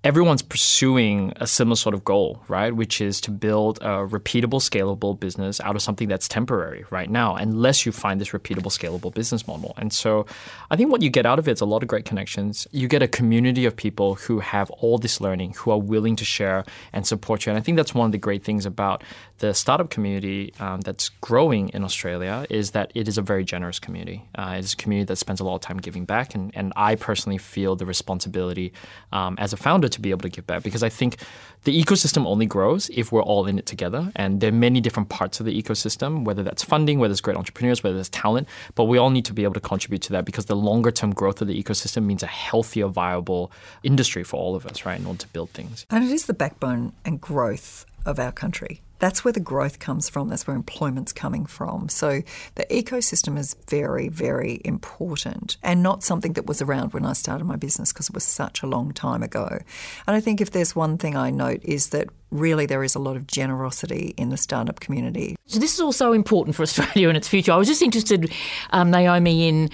everyone's 0.02 0.40
pursuing 0.40 1.30
a 1.36 1.46
similar 1.46 1.76
sort 1.76 1.94
of 1.94 2.04
goal, 2.04 2.42
right? 2.48 2.74
Which 2.74 3.02
is 3.02 3.20
to 3.22 3.30
build 3.30 3.78
a 3.82 4.06
repeatable, 4.06 4.60
scalable 4.60 5.18
business 5.18 5.60
out 5.60 5.76
of 5.76 5.82
something 5.82 6.08
that's 6.08 6.26
temporary 6.26 6.86
right 6.90 7.10
now, 7.10 7.36
unless 7.36 7.84
you 7.84 7.92
find 7.92 8.18
this 8.18 8.30
repeatable, 8.30 8.72
scalable 8.72 9.12
business 9.12 9.46
model. 9.46 9.74
And 9.76 9.92
so 9.92 10.24
I 10.70 10.76
think 10.76 10.90
what 10.90 11.02
you 11.02 11.10
get 11.10 11.26
out 11.26 11.38
of 11.38 11.48
it 11.48 11.52
is 11.52 11.60
a 11.60 11.66
lot 11.66 11.82
of 11.82 11.88
great 11.88 12.06
connections. 12.06 12.66
You 12.70 12.88
get 12.88 13.02
a 13.02 13.08
community 13.08 13.66
of 13.66 13.76
people 13.76 14.14
who 14.14 14.40
have 14.40 14.70
all 14.70 14.96
this 14.96 15.20
learning, 15.20 15.54
who 15.58 15.70
are 15.70 15.78
willing 15.78 16.16
to 16.16 16.24
share 16.24 16.64
and 16.94 17.06
support 17.06 17.44
you. 17.44 17.50
And 17.50 17.58
I 17.58 17.62
think 17.62 17.76
that's 17.76 17.94
one 17.94 18.06
of 18.06 18.12
the 18.12 18.18
great 18.18 18.42
things 18.42 18.64
about 18.64 19.04
the 19.38 19.52
startup 19.52 19.90
community 19.90 20.54
um, 20.60 20.80
that's 20.80 21.10
growing 21.20 21.68
in 21.70 21.84
Australia 21.84 22.46
is 22.48 22.70
that 22.70 22.90
it 22.94 23.06
is 23.06 23.18
a 23.18 23.22
very 23.22 23.44
generous 23.44 23.78
community. 23.78 24.22
Uh, 24.34 24.56
it's 24.58 24.72
a 24.72 24.76
community 24.76 25.06
that 25.06 25.16
spends 25.16 25.40
a 25.40 25.44
lot 25.44 25.56
of 25.56 25.60
time 25.60 25.76
giving 25.76 26.06
back. 26.06 26.34
And, 26.34 26.50
and 26.54 26.72
I 26.74 26.94
personally 26.94 27.38
feel 27.38 27.76
the 27.76 27.86
responsibility 27.86 28.72
um, 29.12 29.36
as 29.38 29.52
a 29.52 29.56
founder 29.58 29.89
to 29.90 30.00
be 30.00 30.10
able 30.10 30.22
to 30.22 30.28
give 30.28 30.46
back 30.46 30.62
because 30.62 30.82
I 30.82 30.88
think 30.88 31.16
the 31.64 31.82
ecosystem 31.82 32.26
only 32.26 32.46
grows 32.46 32.88
if 32.90 33.12
we're 33.12 33.22
all 33.22 33.46
in 33.46 33.58
it 33.58 33.66
together. 33.66 34.10
And 34.16 34.40
there 34.40 34.48
are 34.48 34.52
many 34.52 34.80
different 34.80 35.08
parts 35.08 35.40
of 35.40 35.46
the 35.46 35.62
ecosystem, 35.62 36.24
whether 36.24 36.42
that's 36.42 36.62
funding, 36.62 36.98
whether 36.98 37.12
it's 37.12 37.20
great 37.20 37.36
entrepreneurs, 37.36 37.82
whether 37.82 37.98
it's 37.98 38.08
talent, 38.08 38.48
but 38.74 38.84
we 38.84 38.98
all 38.98 39.10
need 39.10 39.24
to 39.26 39.32
be 39.32 39.44
able 39.44 39.54
to 39.54 39.60
contribute 39.60 40.02
to 40.02 40.12
that 40.12 40.24
because 40.24 40.46
the 40.46 40.56
longer 40.56 40.90
term 40.90 41.12
growth 41.12 41.42
of 41.42 41.48
the 41.48 41.62
ecosystem 41.62 42.04
means 42.04 42.22
a 42.22 42.26
healthier, 42.26 42.88
viable 42.88 43.52
industry 43.82 44.24
for 44.24 44.38
all 44.38 44.56
of 44.56 44.66
us, 44.66 44.86
right, 44.86 44.98
in 44.98 45.06
order 45.06 45.18
to 45.18 45.28
build 45.28 45.50
things. 45.50 45.86
And 45.90 46.04
it 46.04 46.10
is 46.10 46.26
the 46.26 46.34
backbone 46.34 46.92
and 47.04 47.20
growth 47.20 47.84
of 48.06 48.18
our 48.18 48.32
country. 48.32 48.82
That's 49.00 49.24
where 49.24 49.32
the 49.32 49.40
growth 49.40 49.78
comes 49.80 50.08
from. 50.08 50.28
That's 50.28 50.46
where 50.46 50.54
employment's 50.54 51.12
coming 51.12 51.46
from. 51.46 51.88
So 51.88 52.22
the 52.54 52.64
ecosystem 52.70 53.36
is 53.38 53.56
very, 53.68 54.08
very 54.08 54.60
important 54.64 55.56
and 55.62 55.82
not 55.82 56.04
something 56.04 56.34
that 56.34 56.46
was 56.46 56.62
around 56.62 56.92
when 56.92 57.04
I 57.04 57.14
started 57.14 57.44
my 57.44 57.56
business 57.56 57.92
because 57.92 58.08
it 58.08 58.14
was 58.14 58.24
such 58.24 58.62
a 58.62 58.66
long 58.66 58.92
time 58.92 59.22
ago. 59.22 59.58
And 60.06 60.16
I 60.16 60.20
think 60.20 60.40
if 60.40 60.52
there's 60.52 60.76
one 60.76 60.98
thing 60.98 61.16
I 61.16 61.30
note 61.30 61.60
is 61.64 61.88
that 61.88 62.08
really 62.30 62.66
there 62.66 62.84
is 62.84 62.94
a 62.94 62.98
lot 62.98 63.16
of 63.16 63.26
generosity 63.26 64.14
in 64.16 64.28
the 64.28 64.36
startup 64.36 64.80
community. 64.80 65.36
So 65.46 65.58
this 65.58 65.74
is 65.74 65.80
also 65.80 66.12
important 66.12 66.54
for 66.54 66.62
Australia 66.62 67.08
and 67.08 67.16
its 67.16 67.28
future. 67.28 67.52
I 67.52 67.56
was 67.56 67.68
just 67.68 67.82
interested, 67.82 68.32
um, 68.70 68.90
Naomi, 68.90 69.48
in 69.48 69.70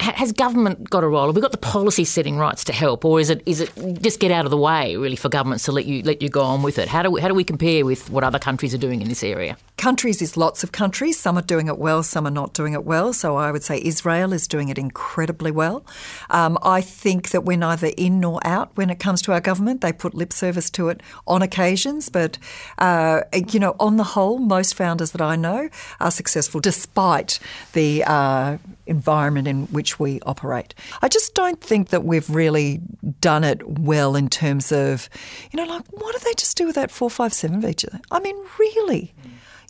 has 0.00 0.32
government 0.32 0.88
got 0.90 1.02
a 1.04 1.08
role? 1.08 1.26
Have 1.26 1.36
we 1.36 1.42
got 1.42 1.52
the 1.52 1.58
policy 1.58 2.04
setting 2.04 2.36
rights 2.36 2.64
to 2.64 2.72
help, 2.72 3.04
or 3.04 3.20
is 3.20 3.30
it 3.30 3.42
is 3.46 3.60
it 3.60 3.72
just 4.02 4.20
get 4.20 4.30
out 4.30 4.44
of 4.44 4.50
the 4.50 4.56
way 4.56 4.96
really 4.96 5.16
for 5.16 5.28
governments 5.28 5.64
to 5.64 5.72
let 5.72 5.86
you 5.86 6.02
let 6.02 6.22
you 6.22 6.28
go 6.28 6.42
on 6.42 6.62
with 6.62 6.78
it? 6.78 6.88
How 6.88 7.02
do 7.02 7.10
we, 7.10 7.20
how 7.20 7.28
do 7.28 7.34
we 7.34 7.44
compare 7.44 7.84
with 7.84 8.08
what 8.10 8.24
other 8.24 8.38
countries 8.38 8.74
are 8.74 8.78
doing 8.78 9.02
in 9.02 9.08
this 9.08 9.22
area? 9.22 9.56
Countries 9.78 10.20
is 10.20 10.36
lots 10.36 10.64
of 10.64 10.72
countries. 10.72 11.20
Some 11.20 11.38
are 11.38 11.42
doing 11.42 11.68
it 11.68 11.78
well, 11.78 12.02
some 12.02 12.26
are 12.26 12.32
not 12.32 12.52
doing 12.52 12.72
it 12.72 12.84
well. 12.84 13.12
So 13.12 13.36
I 13.36 13.52
would 13.52 13.62
say 13.62 13.80
Israel 13.80 14.32
is 14.32 14.48
doing 14.48 14.70
it 14.70 14.76
incredibly 14.76 15.52
well. 15.52 15.86
Um, 16.30 16.58
I 16.64 16.80
think 16.80 17.30
that 17.30 17.44
we're 17.44 17.56
neither 17.56 17.92
in 17.96 18.18
nor 18.18 18.44
out 18.44 18.76
when 18.76 18.90
it 18.90 18.98
comes 18.98 19.22
to 19.22 19.32
our 19.32 19.40
government. 19.40 19.80
They 19.80 19.92
put 19.92 20.14
lip 20.14 20.32
service 20.32 20.68
to 20.70 20.88
it 20.88 21.00
on 21.28 21.42
occasions, 21.42 22.08
but 22.08 22.38
uh, 22.78 23.20
you 23.52 23.60
know, 23.60 23.76
on 23.78 23.98
the 23.98 24.04
whole, 24.04 24.38
most 24.38 24.74
founders 24.74 25.12
that 25.12 25.20
I 25.20 25.36
know 25.36 25.68
are 26.00 26.10
successful 26.10 26.60
despite 26.60 27.38
the 27.72 28.02
uh, 28.04 28.58
environment 28.86 29.46
in 29.46 29.66
which 29.66 30.00
we 30.00 30.20
operate. 30.22 30.74
I 31.02 31.08
just 31.08 31.36
don't 31.36 31.60
think 31.60 31.90
that 31.90 32.02
we've 32.02 32.28
really 32.28 32.80
done 33.20 33.44
it 33.44 33.78
well 33.78 34.16
in 34.16 34.28
terms 34.28 34.72
of, 34.72 35.08
you 35.52 35.56
know, 35.56 35.72
like 35.72 35.84
what 35.92 36.14
did 36.14 36.22
they 36.22 36.34
just 36.34 36.56
do 36.56 36.66
with 36.66 36.74
that 36.74 36.90
457 36.90 37.60
visa? 37.60 38.00
I 38.10 38.18
mean, 38.18 38.36
really? 38.58 39.14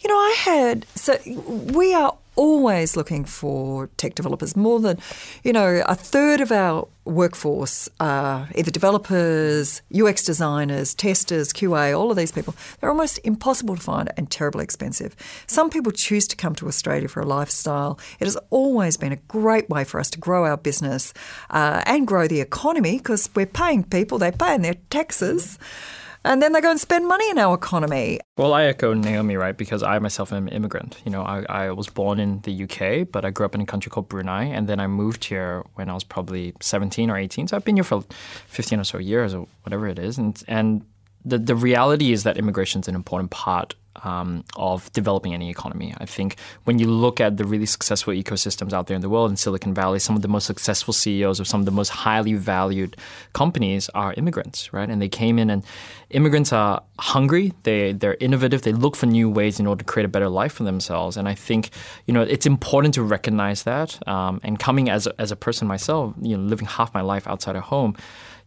You 0.01 0.09
know, 0.09 0.17
I 0.17 0.37
had, 0.39 0.87
so 0.95 1.19
we 1.27 1.93
are 1.93 2.17
always 2.39 2.97
looking 2.97 3.25
for 3.25 3.89
tech 3.97 4.15
developers. 4.15 4.55
More 4.55 4.79
than, 4.79 4.99
you 5.43 5.53
know, 5.53 5.83
a 5.87 5.97
third 5.97 6.41
of 6.41 6.53
our 6.53 6.87
workforce 7.05 7.89
are 7.99 8.49
either 8.55 8.71
developers, 8.71 9.83
UX 9.93 10.23
designers, 10.23 10.95
testers, 10.95 11.53
QA, 11.53 11.99
all 11.99 12.13
of 12.13 12.17
these 12.17 12.31
people. 12.31 12.55
They're 12.79 12.91
almost 12.91 13.19
impossible 13.25 13.75
to 13.75 13.83
find 13.83 14.13
and 14.17 14.31
terribly 14.31 14.63
expensive. 14.63 15.17
Some 15.49 15.69
people 15.69 15.91
choose 15.91 16.29
to 16.29 16.37
come 16.37 16.55
to 16.57 16.69
Australia 16.69 17.09
for 17.09 17.21
a 17.21 17.27
lifestyle. 17.27 17.99
It 18.21 18.27
has 18.27 18.37
always 18.51 18.97
been 18.97 19.13
a 19.13 19.17
great 19.17 19.69
way 19.69 19.83
for 19.83 19.99
us 19.99 20.09
to 20.11 20.19
grow 20.21 20.45
our 20.45 20.57
business 20.57 21.13
uh, 21.51 21.83
and 21.87 22.07
grow 22.07 22.29
the 22.29 22.41
economy 22.41 22.99
because 22.99 23.29
we're 23.35 23.47
paying 23.47 23.83
people, 23.83 24.19
they're 24.19 24.31
paying 24.31 24.63
their 24.63 24.77
taxes. 24.91 25.59
Mm-hmm 25.61 26.05
and 26.29 26.43
then 26.43 26.53
they 26.53 26.61
go 26.61 26.71
and 26.71 26.79
spend 26.79 27.09
money 27.09 27.29
in 27.31 27.39
our 27.39 27.55
economy. 27.55 28.21
Well, 28.37 28.53
I 28.53 28.65
echo 28.65 28.93
Naomi, 28.93 29.37
right? 29.37 29.57
Because 29.57 29.83
I 29.83 29.99
myself 29.99 30.31
am 30.31 30.47
an 30.47 30.53
immigrant. 30.53 31.01
You 31.07 31.11
know, 31.11 31.23
I, 31.23 31.45
I 31.49 31.71
was 31.71 31.89
born 31.89 32.21
in 32.21 32.41
the 32.43 32.65
UK, 32.65 33.11
but 33.11 33.25
I 33.25 33.31
grew 33.31 33.47
up 33.47 33.55
in 33.55 33.63
a 33.63 33.67
country 33.67 33.89
called 33.89 34.09
Brunei, 34.09 34.45
and 34.45 34.69
then 34.69 34.79
I 34.79 34.87
moved 34.87 35.25
here 35.25 35.65
when 35.75 35.89
I 35.89 35.95
was 35.95 36.05
probably 36.05 36.53
17 36.61 37.11
or 37.11 37.17
18. 37.17 37.49
So 37.49 37.57
I've 37.57 37.65
been 37.65 37.77
here 37.77 37.85
for 37.85 38.05
15 38.49 38.79
or 38.79 38.85
so 38.85 38.99
years 38.99 39.33
or 39.33 39.49
whatever 39.63 39.89
it 39.89 39.99
is. 39.99 40.19
And, 40.19 40.41
and 40.47 40.85
the, 41.25 41.39
the 41.39 41.55
reality 41.55 42.13
is 42.13 42.23
that 42.23 42.37
immigration 42.37 42.81
is 42.81 42.89
an 42.89 42.95
important 42.95 43.31
part 43.31 43.75
um, 44.05 44.45
of 44.57 44.93
developing 44.93 45.35
any 45.35 45.51
economy. 45.51 45.95
I 45.99 46.07
think 46.07 46.37
when 46.65 46.79
you 46.79 46.87
look 46.87 47.21
at 47.21 47.37
the 47.37 47.45
really 47.45 47.67
successful 47.67 48.13
ecosystems 48.13 48.73
out 48.73 48.87
there 48.87 48.95
in 48.95 49.01
the 49.01 49.09
world 49.09 49.31
in 49.31 49.37
Silicon 49.37 49.75
Valley, 49.75 49.99
some 49.99 50.17
of 50.17 50.23
the 50.23 50.29
most 50.29 50.47
successful 50.47 50.93
CEOs 50.93 51.41
of 51.41 51.49
some 51.49 51.61
of 51.61 51.67
the 51.67 51.73
most 51.73 51.89
highly 51.89 52.35
valued 52.35 52.97
companies 53.33 53.89
are 53.91 54.15
immigrants, 54.15 54.73
right? 54.73 54.89
And 54.89 55.01
they 55.01 55.09
came 55.09 55.39
in 55.39 55.51
and 55.51 55.65
immigrants 56.11 56.53
are 56.53 56.83
hungry, 56.99 57.53
they 57.65 57.93
they're 57.93 58.17
innovative, 58.21 58.63
they 58.63 58.73
look 58.73 58.97
for 58.97 59.07
new 59.07 59.29
ways 59.29 59.61
in 59.61 59.67
order 59.67 59.85
to 59.85 59.85
create 59.85 60.05
a 60.05 60.09
better 60.09 60.29
life 60.29 60.53
for 60.53 60.65
themselves. 60.65 61.17
And 61.17 61.29
I 61.29 61.35
think 61.35 61.71
you 62.07 62.15
know 62.15 62.23
it's 62.23 62.47
important 62.47 62.95
to 62.95 63.03
recognize 63.03 63.65
that. 63.65 63.99
Um, 64.09 64.41
and 64.43 64.59
coming 64.59 64.89
as 64.89 65.07
a, 65.07 65.21
as 65.21 65.33
a 65.33 65.37
person 65.37 65.69
myself, 65.69 66.15
you 66.21 66.37
know, 66.37 66.43
living 66.43 66.67
half 66.67 66.95
my 66.95 67.01
life 67.01 67.27
outside 67.27 67.57
of 67.57 67.65
home 67.65 67.97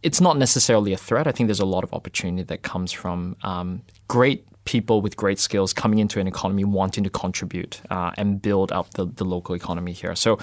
it's 0.02 0.20
not 0.20 0.36
necessarily 0.36 0.92
a 0.92 0.96
threat. 0.96 1.26
I 1.26 1.32
think 1.32 1.48
there's 1.48 1.60
a 1.60 1.66
lot 1.66 1.84
of 1.84 1.92
opportunity 1.94 2.42
that 2.44 2.62
comes 2.62 2.92
from 2.92 3.36
um, 3.42 3.82
great 4.08 4.46
people 4.64 5.00
with 5.00 5.16
great 5.16 5.38
skills 5.38 5.72
coming 5.72 5.98
into 5.98 6.20
an 6.20 6.28
economy 6.28 6.64
wanting 6.64 7.02
to 7.04 7.10
contribute 7.10 7.80
uh, 7.90 8.12
and 8.16 8.40
build 8.40 8.70
up 8.70 8.90
the, 8.94 9.06
the 9.06 9.24
local 9.24 9.54
economy 9.54 9.92
here. 9.92 10.14
So 10.14 10.38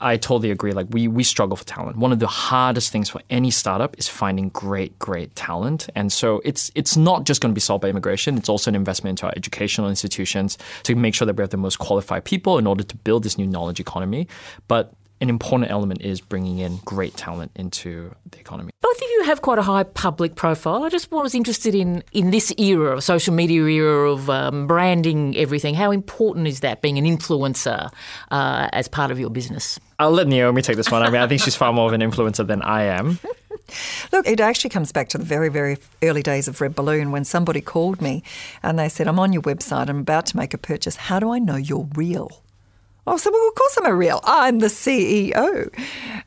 I 0.00 0.16
totally 0.16 0.50
agree. 0.50 0.72
Like 0.72 0.86
we 0.90 1.08
we 1.08 1.22
struggle 1.22 1.56
for 1.56 1.64
talent. 1.64 1.96
One 1.96 2.12
of 2.12 2.18
the 2.18 2.26
hardest 2.26 2.90
things 2.92 3.10
for 3.10 3.20
any 3.28 3.50
startup 3.50 3.98
is 3.98 4.08
finding 4.08 4.48
great, 4.50 4.98
great 4.98 5.34
talent. 5.36 5.88
And 5.94 6.12
so 6.12 6.40
it's 6.44 6.70
it's 6.74 6.96
not 6.96 7.24
just 7.24 7.40
going 7.40 7.52
to 7.52 7.54
be 7.54 7.60
solved 7.60 7.82
by 7.82 7.88
immigration. 7.88 8.38
It's 8.38 8.48
also 8.48 8.70
an 8.70 8.74
investment 8.74 9.12
into 9.12 9.26
our 9.26 9.34
educational 9.36 9.88
institutions 9.88 10.56
to 10.84 10.94
make 10.94 11.14
sure 11.14 11.26
that 11.26 11.36
we 11.36 11.42
have 11.42 11.50
the 11.50 11.56
most 11.56 11.78
qualified 11.78 12.24
people 12.24 12.58
in 12.58 12.66
order 12.66 12.84
to 12.84 12.96
build 12.96 13.22
this 13.22 13.36
new 13.36 13.46
knowledge 13.46 13.80
economy. 13.80 14.28
But 14.66 14.94
an 15.20 15.28
important 15.28 15.70
element 15.70 16.02
is 16.02 16.20
bringing 16.20 16.58
in 16.58 16.78
great 16.84 17.16
talent 17.16 17.50
into 17.56 18.14
the 18.30 18.38
economy. 18.38 18.70
Both 18.80 18.96
of 18.96 19.02
you 19.02 19.22
have 19.24 19.42
quite 19.42 19.58
a 19.58 19.62
high 19.62 19.82
public 19.82 20.36
profile. 20.36 20.84
I 20.84 20.88
just 20.88 21.10
was 21.10 21.34
interested 21.34 21.74
in 21.74 22.02
in 22.12 22.30
this 22.30 22.52
era 22.58 22.96
of 22.96 23.04
social 23.04 23.34
media 23.34 23.62
era 23.64 24.10
of 24.12 24.30
um, 24.30 24.66
branding 24.66 25.36
everything. 25.36 25.74
How 25.74 25.90
important 25.90 26.46
is 26.46 26.60
that 26.60 26.82
being 26.82 26.98
an 26.98 27.04
influencer 27.04 27.92
uh, 28.30 28.68
as 28.72 28.88
part 28.88 29.10
of 29.10 29.18
your 29.18 29.30
business? 29.30 29.78
I'll 29.98 30.12
let 30.12 30.28
Naomi 30.28 30.62
take 30.62 30.76
this 30.76 30.90
one. 30.90 31.02
I 31.02 31.10
mean, 31.10 31.20
I 31.20 31.26
think 31.26 31.42
she's 31.42 31.56
far 31.56 31.72
more 31.72 31.88
of 31.88 31.92
an 31.92 32.00
influencer 32.00 32.46
than 32.46 32.62
I 32.62 32.84
am. 32.84 33.18
Look, 34.12 34.26
it 34.26 34.40
actually 34.40 34.70
comes 34.70 34.92
back 34.92 35.08
to 35.10 35.18
the 35.18 35.24
very, 35.24 35.48
very 35.48 35.76
early 36.02 36.22
days 36.22 36.48
of 36.48 36.60
Red 36.60 36.74
Balloon 36.74 37.10
when 37.10 37.24
somebody 37.24 37.60
called 37.60 38.00
me 38.00 38.22
and 38.62 38.78
they 38.78 38.88
said, 38.88 39.08
I'm 39.08 39.18
on 39.18 39.32
your 39.32 39.42
website, 39.42 39.88
I'm 39.88 39.98
about 39.98 40.26
to 40.26 40.36
make 40.36 40.54
a 40.54 40.58
purchase. 40.58 40.96
How 40.96 41.18
do 41.18 41.30
I 41.30 41.38
know 41.38 41.56
you're 41.56 41.88
real? 41.94 42.42
I 43.12 43.16
said, 43.16 43.30
Well, 43.30 43.48
of 43.48 43.54
course 43.54 43.78
I'm 43.78 43.86
a 43.86 43.94
real. 43.94 44.20
I'm 44.24 44.58
the 44.58 44.66
CEO. 44.66 45.72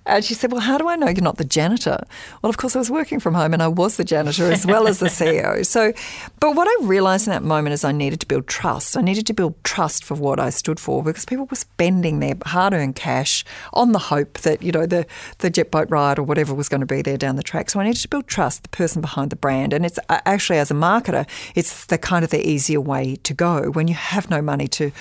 And 0.05 0.25
she 0.25 0.33
said, 0.33 0.51
Well, 0.51 0.61
how 0.61 0.77
do 0.77 0.87
I 0.87 0.95
know 0.95 1.07
you're 1.07 1.23
not 1.23 1.37
the 1.37 1.45
janitor? 1.45 2.03
Well, 2.41 2.49
of 2.49 2.57
course, 2.57 2.75
I 2.75 2.79
was 2.79 2.89
working 2.89 3.19
from 3.19 3.33
home 3.33 3.53
and 3.53 3.61
I 3.61 3.67
was 3.67 3.97
the 3.97 4.03
janitor 4.03 4.51
as 4.51 4.65
well 4.65 4.87
as 4.87 4.99
the 4.99 5.05
CEO. 5.21 5.65
So, 5.65 5.93
but 6.39 6.55
what 6.55 6.67
I 6.67 6.85
realized 6.85 7.27
in 7.27 7.31
that 7.31 7.43
moment 7.43 7.73
is 7.73 7.83
I 7.83 7.91
needed 7.91 8.19
to 8.21 8.25
build 8.25 8.47
trust. 8.47 8.97
I 8.97 9.01
needed 9.01 9.27
to 9.27 9.33
build 9.33 9.61
trust 9.63 10.03
for 10.03 10.15
what 10.15 10.39
I 10.39 10.49
stood 10.49 10.79
for 10.79 11.03
because 11.03 11.25
people 11.25 11.45
were 11.45 11.55
spending 11.55 12.19
their 12.19 12.35
hard 12.45 12.73
earned 12.73 12.95
cash 12.95 13.45
on 13.73 13.91
the 13.91 13.99
hope 13.99 14.39
that, 14.39 14.63
you 14.63 14.71
know, 14.71 14.85
the, 14.85 15.05
the 15.39 15.49
jet 15.49 15.71
boat 15.71 15.89
ride 15.89 16.17
or 16.17 16.23
whatever 16.23 16.53
was 16.53 16.69
going 16.69 16.81
to 16.81 16.87
be 16.87 17.01
there 17.01 17.17
down 17.17 17.35
the 17.35 17.43
track. 17.43 17.69
So 17.69 17.79
I 17.79 17.83
needed 17.83 18.01
to 18.01 18.07
build 18.07 18.27
trust, 18.27 18.63
the 18.63 18.69
person 18.69 19.01
behind 19.01 19.29
the 19.29 19.35
brand. 19.35 19.73
And 19.73 19.85
it's 19.85 19.99
uh, 20.09 20.19
actually, 20.25 20.59
as 20.59 20.71
a 20.71 20.75
marketer, 20.75 21.27
it's 21.55 21.85
the 21.85 21.97
kind 21.97 22.23
of 22.23 22.31
the 22.31 22.47
easier 22.47 22.81
way 22.81 23.17
to 23.17 23.33
go 23.33 23.69
when 23.71 23.87
you 23.87 23.93
have 23.93 24.29
no 24.29 24.41
money 24.41 24.67
to 24.69 24.91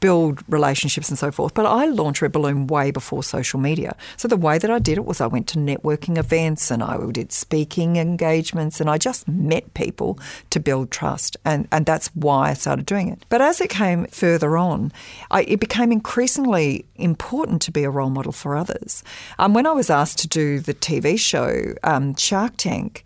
build 0.00 0.42
relationships 0.48 1.08
and 1.08 1.18
so 1.18 1.27
forth. 1.32 1.54
But 1.54 1.66
I 1.66 1.86
launched 1.86 2.22
Red 2.22 2.32
Balloon 2.32 2.66
way 2.66 2.90
before 2.90 3.22
social 3.22 3.60
media. 3.60 3.96
So 4.16 4.28
the 4.28 4.36
way 4.36 4.58
that 4.58 4.70
I 4.70 4.78
did 4.78 4.98
it 4.98 5.04
was 5.04 5.20
I 5.20 5.26
went 5.26 5.46
to 5.48 5.58
networking 5.58 6.18
events 6.18 6.70
and 6.70 6.82
I 6.82 6.98
did 7.10 7.32
speaking 7.32 7.96
engagements 7.96 8.80
and 8.80 8.90
I 8.90 8.98
just 8.98 9.28
met 9.28 9.74
people 9.74 10.18
to 10.50 10.60
build 10.60 10.90
trust. 10.90 11.36
And, 11.44 11.68
and 11.72 11.86
that's 11.86 12.08
why 12.08 12.50
I 12.50 12.54
started 12.54 12.86
doing 12.86 13.08
it. 13.08 13.24
But 13.28 13.40
as 13.40 13.60
it 13.60 13.70
came 13.70 14.06
further 14.06 14.56
on, 14.56 14.92
I, 15.30 15.42
it 15.42 15.60
became 15.60 15.92
increasingly 15.92 16.84
important 16.96 17.62
to 17.62 17.70
be 17.70 17.84
a 17.84 17.90
role 17.90 18.10
model 18.10 18.32
for 18.32 18.56
others. 18.56 19.02
Um, 19.38 19.54
when 19.54 19.66
I 19.66 19.72
was 19.72 19.90
asked 19.90 20.18
to 20.18 20.28
do 20.28 20.60
the 20.60 20.74
TV 20.74 21.18
show 21.18 21.74
um, 21.82 22.14
Shark 22.16 22.54
Tank, 22.56 23.04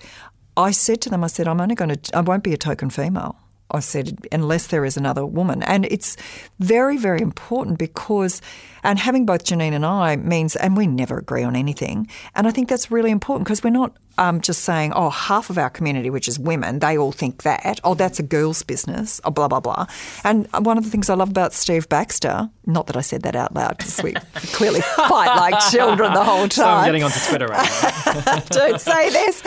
I 0.57 0.71
said 0.71 1.01
to 1.03 1.11
them, 1.11 1.25
I 1.25 1.29
said, 1.29 1.49
I'm 1.49 1.61
only 1.61 1.75
going 1.75 1.97
to, 1.97 2.17
I 2.17 2.21
won't 2.21 2.43
be 2.43 2.53
a 2.53 2.59
token 2.59 2.91
female. 2.91 3.37
I 3.73 3.81
said, 3.81 4.27
unless 4.31 4.69
there 4.69 4.85
is 4.85 4.97
another 4.97 5.25
woman. 5.25 5.63
And 5.63 5.87
it's 5.87 6.17
very, 6.61 6.97
very 6.99 7.21
important 7.21 7.79
because, 7.79 8.41
and 8.85 8.99
having 8.99 9.27
both 9.27 9.45
Janine 9.45 9.73
and 9.73 9.87
I 9.87 10.17
means, 10.17 10.57
and 10.57 10.77
we 10.77 10.87
never 10.87 11.19
agree 11.19 11.43
on 11.43 11.57
anything. 11.57 12.07
And 12.35 12.47
I 12.47 12.51
think 12.51 12.69
that's 12.69 12.91
really 12.91 13.11
important 13.11 13.47
because 13.47 13.65
we're 13.65 13.71
not 13.71 13.97
um, 14.19 14.41
just 14.41 14.63
saying, 14.63 14.93
oh, 14.95 15.11
half 15.11 15.51
of 15.51 15.59
our 15.59 15.71
community, 15.71 16.11
which 16.11 16.29
is 16.29 16.39
women, 16.39 16.79
they 16.79 16.97
all 16.99 17.13
think 17.13 17.43
that. 17.43 17.81
Oh, 17.85 17.95
that's 17.95 18.19
a 18.19 18.23
girl's 18.23 18.63
business, 18.63 19.21
or 19.21 19.29
oh, 19.29 19.31
blah, 19.31 19.49
blah, 19.49 19.61
blah. 19.61 19.87
And 20.25 20.47
one 20.53 20.79
of 20.79 20.85
the 20.85 20.91
things 20.91 21.09
I 21.11 21.15
love 21.15 21.31
about 21.31 21.53
Steve 21.53 21.89
Baxter, 21.89 22.51
not 22.67 22.87
that 22.87 22.97
I 22.97 23.01
said 23.01 23.23
that 23.23 23.35
out 23.35 23.55
loud 23.55 23.79
because 23.79 24.03
we 24.03 24.13
clearly 24.35 24.81
fight 24.81 25.35
like 25.37 25.59
children 25.71 26.13
the 26.13 26.25
whole 26.25 26.49
time. 26.49 26.51
So 26.51 26.67
I'm 26.67 26.85
getting 26.87 27.03
onto 27.03 27.21
Twitter 27.21 27.47
right 27.47 28.05
now. 28.07 28.39
Don't 28.51 28.81
say 28.81 29.11
this. 29.11 29.43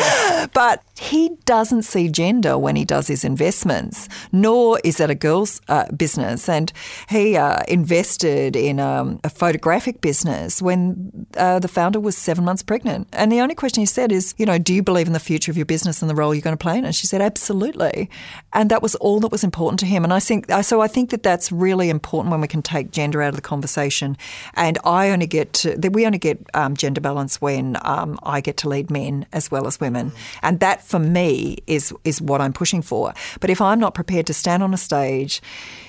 But 0.54 0.84
he 0.98 1.30
doesn't 1.46 1.84
see 1.84 2.10
gender 2.10 2.58
when 2.58 2.76
he 2.76 2.86
does 2.86 3.08
his 3.08 3.24
investments, 3.24 4.08
nor 4.32 4.80
is 4.84 4.98
that 4.98 5.10
a 5.10 5.16
girl's 5.16 5.62
uh, 5.68 5.92
business. 5.92 6.48
And 6.50 6.72
he 7.10 7.36
uh, 7.38 7.64
invested 7.68 8.56
in 8.56 8.80
um, 8.80 9.20
a 9.24 9.30
photographic 9.30 10.02
business 10.02 10.62
when 10.62 11.28
uh, 11.38 11.60
the 11.60 11.68
founder 11.68 12.00
was 12.00 12.18
seven 12.18 12.46
months 12.46 12.64
pregnant. 12.64 13.08
And 13.14 13.32
the 13.32 13.42
only 13.42 13.56
question 13.56 13.82
he 13.82 13.86
said 13.86 14.12
is, 14.12 14.34
you 14.38 14.46
know, 14.46 14.55
know, 14.58 14.64
do 14.64 14.74
you 14.74 14.84
believe 14.84 15.08
in 15.08 15.14
the 15.14 15.20
future 15.20 15.52
of 15.52 15.58
your 15.58 15.66
business 15.66 16.02
and 16.02 16.10
the 16.10 16.16
role 16.16 16.34
you're 16.34 16.42
going 16.42 16.58
to 16.58 16.62
play 16.62 16.78
in 16.78 16.84
it? 16.84 16.88
And 16.88 16.96
she 16.96 17.08
said, 17.08 17.22
absolutely. 17.22 18.10
And 18.54 18.70
that 18.72 18.82
was 18.82 18.96
all 18.96 19.20
that 19.22 19.32
was 19.32 19.44
important 19.44 19.80
to 19.82 19.86
him. 19.86 20.04
And 20.04 20.14
I 20.14 20.20
think, 20.20 20.52
so 20.64 20.82
I 20.82 20.88
think 20.88 21.10
that 21.10 21.24
that's 21.24 21.52
really 21.52 21.90
important 21.90 22.32
when 22.32 22.42
we 22.42 22.48
can 22.48 22.62
take 22.62 22.92
gender 22.92 23.22
out 23.22 23.30
of 23.30 23.36
the 23.36 23.42
conversation. 23.42 24.18
And 24.54 24.78
I 24.84 25.10
only 25.10 25.28
get 25.28 25.54
to, 25.54 25.90
we 25.90 26.06
only 26.06 26.18
get 26.18 26.40
um, 26.54 26.76
gender 26.76 27.02
balance 27.02 27.42
when 27.42 27.78
um, 27.82 28.20
I 28.24 28.42
get 28.42 28.58
to 28.58 28.70
lead 28.70 28.90
men 28.90 29.26
as 29.34 29.52
well 29.52 29.68
as 29.68 29.80
women. 29.80 30.12
And 30.42 30.60
that 30.60 30.84
for 30.84 31.00
me 31.00 31.58
is, 31.68 31.94
is 32.04 32.22
what 32.22 32.42
I'm 32.42 32.54
pushing 32.54 32.82
for. 32.82 33.14
But 33.40 33.50
if 33.50 33.62
I'm 33.62 33.80
not 33.80 33.94
prepared 33.94 34.28
to 34.28 34.34
stand 34.34 34.64
on 34.64 34.74
a 34.74 34.78
stage, 34.78 35.42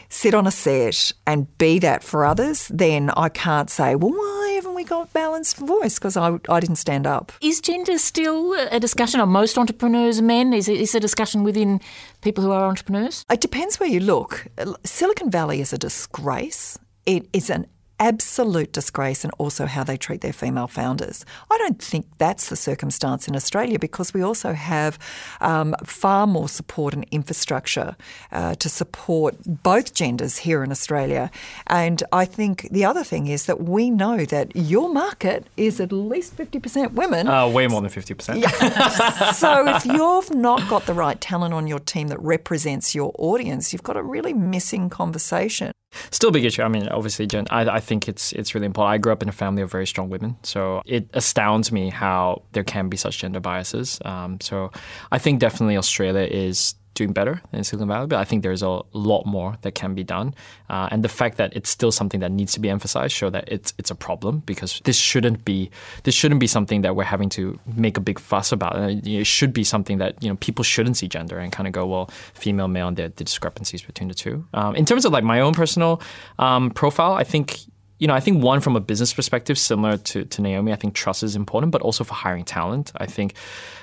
sit 0.09 0.35
on 0.35 0.47
a 0.47 0.51
set 0.51 1.13
and 1.27 1.57
be 1.59 1.79
that 1.81 2.03
for 2.03 2.25
others, 2.25 2.69
then 2.69 3.11
I 3.17 3.29
can't 3.29 3.71
say, 3.71 3.95
well, 3.95 4.13
why 4.13 4.53
haven't 4.55 4.75
we 4.75 4.85
got 4.85 5.13
balanced 5.13 5.57
voice? 5.57 5.99
Because 5.99 6.17
I, 6.17 6.39
I 6.49 6.61
didn't 6.61 6.77
stand 6.77 7.07
up. 7.07 7.33
Is 7.41 7.61
gender 7.61 7.99
still 7.99 8.55
a 8.71 8.81
discussion? 8.81 9.21
Are 9.21 9.27
most 9.27 9.59
entrepreneurs 9.59 10.21
men? 10.23 10.53
Is 10.53 10.69
it, 10.69 10.81
is 10.81 10.95
a 10.95 11.01
discussion 11.01 11.45
within 11.45 11.81
people 12.21 12.43
who 12.43 12.51
are 12.51 12.67
entrepreneurs? 12.67 13.25
It 13.31 13.41
depends 13.41 13.79
where 13.79 13.89
you 13.89 14.01
look. 14.01 14.47
Silicon 14.85 15.31
Valley 15.31 15.61
is 15.61 15.73
a 15.73 15.79
disgrace. 15.79 16.79
It 17.05 17.29
is 17.33 17.51
an 17.51 17.67
absolute 17.99 18.73
disgrace 18.73 19.25
and 19.25 19.33
also 19.39 19.67
how 19.67 19.85
they 19.85 19.97
treat 19.97 20.21
their 20.21 20.33
female 20.33 20.67
founders. 20.67 21.25
I 21.51 21.59
don't 21.59 21.81
think 21.81 22.07
that's 22.19 22.49
the 22.49 22.57
circumstance 22.57 23.29
in 23.29 23.37
Australia 23.37 23.79
because 23.79 24.13
we 24.13 24.23
also 24.23 24.53
have 24.53 24.99
um, 25.41 25.75
far 25.85 26.27
more 26.27 26.49
support 26.49 26.95
and 26.95 27.07
infrastructure 27.11 27.97
uh, 28.33 28.55
to 28.57 28.69
support 28.69 29.37
both 29.47 29.95
genders 29.95 30.39
here 30.39 30.63
in 30.63 30.71
Australia. 30.71 31.31
And 31.67 32.03
I 32.13 32.25
think 32.25 32.69
the 32.71 32.85
other 32.85 33.05
thing 33.05 33.27
is 33.29 33.47
that 33.47 33.63
we 33.63 33.91
know 33.91 34.25
that 34.27 34.55
your 34.55 34.89
market 34.93 35.47
is 35.57 35.81
at 35.81 35.93
least 35.93 36.37
50% 36.37 36.93
women. 36.93 37.29
Uh, 37.29 37.49
way 37.49 37.67
more 37.67 37.81
than 37.81 37.91
50%. 37.91 38.41
Yeah. 38.41 39.31
so 39.33 39.67
if 39.77 39.87
you've 39.87 40.35
not 40.35 40.69
got 40.69 40.87
the 40.87 40.95
right 40.95 41.21
talent 41.21 41.55
on 41.55 41.67
your 41.67 41.79
team 41.79 42.09
that 42.09 42.21
represents 42.21 42.95
your 42.95 43.13
audience, 43.19 43.73
you've 43.73 43.83
got 43.83 43.97
a 43.97 44.03
really 44.03 44.33
missing 44.33 44.91
conversation. 44.91 45.73
Still 46.11 46.31
big 46.31 46.45
issue. 46.45 46.63
I 46.63 46.69
mean, 46.69 46.89
obviously, 46.89 47.27
Jen, 47.27 47.47
I, 47.51 47.69
I 47.69 47.81
think 47.81 48.09
it's 48.09 48.33
it's 48.33 48.55
really 48.55 48.67
important. 48.67 48.93
I 48.93 48.99
grew 48.99 49.13
up 49.13 49.23
in 49.23 49.29
a 49.29 49.33
family 49.33 49.63
of 49.63 49.71
very 49.71 49.87
strong 49.87 50.11
women, 50.11 50.37
so 50.43 50.83
it 50.87 51.09
astounds 51.15 51.73
me 51.73 51.91
how 51.91 52.43
there 52.53 52.65
can 52.65 52.89
be 52.89 52.97
such 52.97 53.19
gender 53.19 53.41
biases. 53.41 53.99
Um, 54.05 54.41
so 54.41 54.71
I 55.13 55.19
think 55.19 55.41
definitely 55.41 55.77
Australia 55.77 56.27
is 56.27 56.75
doing 56.97 57.13
better 57.13 57.41
in 57.53 57.63
Silicon 57.63 57.89
Valley, 57.89 58.07
but 58.07 58.19
I 58.19 58.25
think 58.25 58.43
there's 58.43 58.63
a 58.63 58.83
lot 58.93 59.27
more 59.27 59.57
that 59.63 59.75
can 59.75 59.95
be 59.95 60.03
done. 60.03 60.35
Uh, 60.69 60.89
and 60.91 61.05
the 61.05 61.09
fact 61.09 61.37
that 61.37 61.55
it's 61.55 61.71
still 61.71 61.93
something 61.93 62.21
that 62.21 62.33
needs 62.33 62.53
to 62.55 62.61
be 62.61 62.69
emphasized 62.69 63.13
show 63.15 63.31
that 63.31 63.45
it's 63.47 63.73
it's 63.79 63.91
a 63.91 63.95
problem 63.95 64.43
because 64.47 64.81
this 64.85 64.97
shouldn't 64.97 65.45
be 65.45 65.71
this 66.03 66.15
shouldn't 66.15 66.41
be 66.41 66.47
something 66.47 66.83
that 66.83 66.97
we're 66.97 67.05
having 67.05 67.29
to 67.29 67.59
make 67.77 67.97
a 67.97 68.01
big 68.01 68.19
fuss 68.19 68.51
about. 68.51 68.75
It 69.07 69.27
should 69.27 69.53
be 69.53 69.63
something 69.63 69.99
that 69.99 70.21
you 70.23 70.29
know 70.29 70.37
people 70.37 70.65
shouldn't 70.65 70.97
see 70.97 71.09
gender 71.09 71.39
and 71.39 71.53
kind 71.53 71.67
of 71.67 71.73
go 71.73 71.87
well 71.87 72.11
female 72.35 72.69
male 72.69 72.89
and 72.89 72.97
the, 72.97 73.13
the 73.15 73.25
discrepancies 73.25 73.83
between 73.83 74.09
the 74.09 74.15
two. 74.15 74.45
Um, 74.55 74.75
in 74.75 74.85
terms 74.85 75.05
of 75.05 75.13
like 75.13 75.25
my 75.25 75.41
own 75.41 75.55
personal 75.55 76.01
um, 76.39 76.71
profile, 76.71 77.13
I 77.13 77.25
think 77.25 77.61
you 77.99 78.07
know, 78.07 78.15
I 78.15 78.21
think 78.21 78.43
one 78.43 78.61
from 78.61 78.77
a 78.77 78.81
business 78.81 79.13
perspective, 79.15 79.59
similar 79.59 79.97
to, 79.97 80.25
to 80.25 80.43
Naomi, 80.43 80.73
I 80.73 80.77
think 80.77 80.95
trust 80.95 81.23
is 81.23 81.37
important, 81.37 81.73
but 81.73 81.83
also 81.83 82.05
for 82.05 82.15
hiring 82.15 82.45
talent. 82.45 82.93
I 82.97 83.07
think 83.07 83.35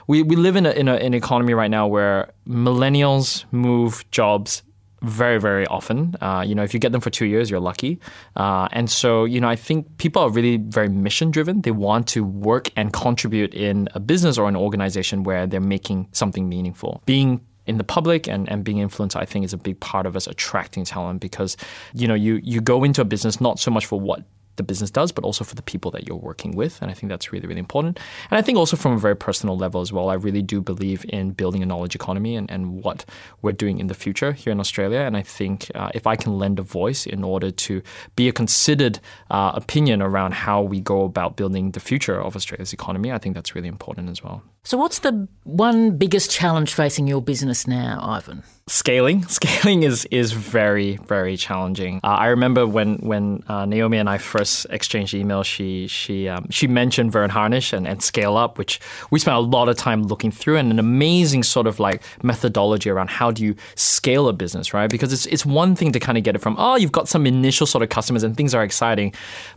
we, 0.07 0.21
we 0.23 0.35
live 0.35 0.55
in, 0.55 0.65
a, 0.65 0.71
in 0.71 0.87
a, 0.87 0.95
an 0.95 1.13
economy 1.13 1.53
right 1.53 1.71
now 1.71 1.87
where 1.87 2.31
millennials 2.47 3.45
move 3.51 4.09
jobs 4.11 4.63
very, 5.01 5.39
very 5.39 5.67
often. 5.67 6.15
Uh, 6.21 6.43
you 6.45 6.55
know, 6.55 6.63
if 6.63 6.73
you 6.73 6.79
get 6.79 6.91
them 6.93 7.01
for 7.01 7.09
two 7.09 7.25
years, 7.25 7.49
you're 7.49 7.59
lucky. 7.59 7.99
Uh, 8.35 8.69
and 8.71 8.89
so, 8.89 9.25
you 9.25 9.41
know, 9.41 9.49
I 9.49 9.55
think 9.55 9.97
people 9.97 10.21
are 10.21 10.29
really 10.29 10.57
very 10.57 10.87
mission 10.87 11.29
driven. 11.29 11.61
They 11.61 11.71
want 11.71 12.07
to 12.09 12.23
work 12.23 12.69
and 12.77 12.93
contribute 12.93 13.53
in 13.53 13.89
a 13.93 13.99
business 13.99 14.37
or 14.37 14.47
an 14.47 14.55
organization 14.55 15.23
where 15.23 15.45
they're 15.45 15.59
making 15.59 16.07
something 16.13 16.47
meaningful. 16.47 17.01
Being 17.05 17.41
in 17.65 17.77
the 17.77 17.83
public 17.83 18.27
and, 18.27 18.49
and 18.49 18.63
being 18.63 18.79
influenced, 18.79 19.15
I 19.15 19.25
think 19.25 19.45
is 19.45 19.53
a 19.53 19.57
big 19.57 19.79
part 19.79 20.05
of 20.05 20.15
us 20.15 20.27
attracting 20.27 20.85
talent 20.85 21.21
because, 21.21 21.57
you 21.93 22.07
know, 22.07 22.13
you, 22.13 22.39
you 22.43 22.61
go 22.61 22.83
into 22.83 23.01
a 23.01 23.05
business 23.05 23.39
not 23.39 23.59
so 23.59 23.71
much 23.71 23.85
for 23.85 23.99
what 23.99 24.23
the 24.55 24.63
business 24.63 24.91
does, 24.91 25.11
but 25.11 25.23
also 25.23 25.43
for 25.43 25.55
the 25.55 25.61
people 25.61 25.91
that 25.91 26.07
you're 26.07 26.17
working 26.17 26.55
with. 26.55 26.81
And 26.81 26.91
I 26.91 26.93
think 26.93 27.09
that's 27.09 27.31
really, 27.31 27.47
really 27.47 27.59
important. 27.59 27.99
And 28.29 28.37
I 28.37 28.41
think 28.41 28.57
also 28.57 28.77
from 28.77 28.93
a 28.93 28.99
very 28.99 29.15
personal 29.15 29.57
level 29.57 29.81
as 29.81 29.91
well, 29.91 30.09
I 30.09 30.13
really 30.13 30.41
do 30.41 30.61
believe 30.61 31.05
in 31.09 31.31
building 31.31 31.63
a 31.63 31.65
knowledge 31.65 31.95
economy 31.95 32.35
and, 32.35 32.49
and 32.51 32.83
what 32.83 33.05
we're 33.41 33.51
doing 33.51 33.79
in 33.79 33.87
the 33.87 33.93
future 33.93 34.31
here 34.31 34.51
in 34.51 34.59
Australia. 34.59 34.99
And 34.99 35.17
I 35.17 35.23
think 35.23 35.71
uh, 35.75 35.89
if 35.93 36.05
I 36.05 36.15
can 36.15 36.37
lend 36.37 36.59
a 36.59 36.63
voice 36.63 37.05
in 37.05 37.23
order 37.23 37.51
to 37.51 37.81
be 38.15 38.27
a 38.27 38.31
considered 38.31 38.99
uh, 39.31 39.51
opinion 39.55 40.01
around 40.01 40.33
how 40.33 40.61
we 40.61 40.79
go 40.79 41.03
about 41.03 41.35
building 41.35 41.71
the 41.71 41.79
future 41.79 42.21
of 42.21 42.35
Australia's 42.35 42.73
economy, 42.73 43.11
I 43.11 43.17
think 43.17 43.35
that's 43.35 43.55
really 43.55 43.69
important 43.69 44.09
as 44.09 44.23
well. 44.23 44.43
So, 44.65 44.77
what's 44.77 44.99
the 44.99 45.27
one 45.43 45.97
biggest 45.97 46.31
challenge 46.31 46.73
facing 46.73 47.05
your 47.05 47.21
business 47.21 47.67
now, 47.67 47.99
Ivan? 48.01 48.43
scaling. 48.67 49.23
Scaling 49.27 49.83
is 49.83 50.05
is 50.05 50.31
very 50.31 50.97
very 51.07 51.35
challenging. 51.35 51.99
Uh, 52.03 52.07
i 52.07 52.27
remember 52.27 52.65
when 52.65 52.95
when 52.97 53.43
uh, 53.47 53.65
naomi 53.65 53.97
and 53.97 54.09
i 54.09 54.17
first 54.17 54.65
exchanged 54.69 55.13
emails 55.13 55.45
she 55.45 55.87
she 55.87 56.29
um, 56.29 56.47
she 56.49 56.67
mentioned 56.67 57.11
Verne 57.11 57.29
harnish 57.29 57.73
and, 57.73 57.87
and 57.87 58.01
scale 58.01 58.37
up 58.37 58.57
which 58.57 58.79
we 59.11 59.19
spent 59.19 59.35
a 59.35 59.39
lot 59.39 59.67
of 59.67 59.75
time 59.75 60.03
looking 60.03 60.31
through 60.31 60.57
and 60.57 60.71
an 60.71 60.79
amazing 60.79 61.43
sort 61.43 61.67
of 61.67 61.79
like 61.79 62.01
methodology 62.23 62.89
around 62.89 63.09
how 63.09 63.31
do 63.31 63.43
you 63.43 63.55
scale 63.75 64.27
a 64.27 64.33
business 64.33 64.73
right? 64.73 64.89
Because 64.89 65.11
it's 65.11 65.25
it's 65.25 65.45
one 65.45 65.75
thing 65.75 65.91
to 65.91 65.99
kind 65.99 66.17
of 66.17 66.23
get 66.23 66.35
it 66.35 66.39
from 66.39 66.55
oh 66.57 66.75
you've 66.75 66.91
got 66.91 67.07
some 67.09 67.27
initial 67.27 67.67
sort 67.67 67.83
of 67.83 67.89
customers 67.89 68.23
and 68.23 68.37
things 68.37 68.53
are 68.53 68.63
exciting. 68.63 69.13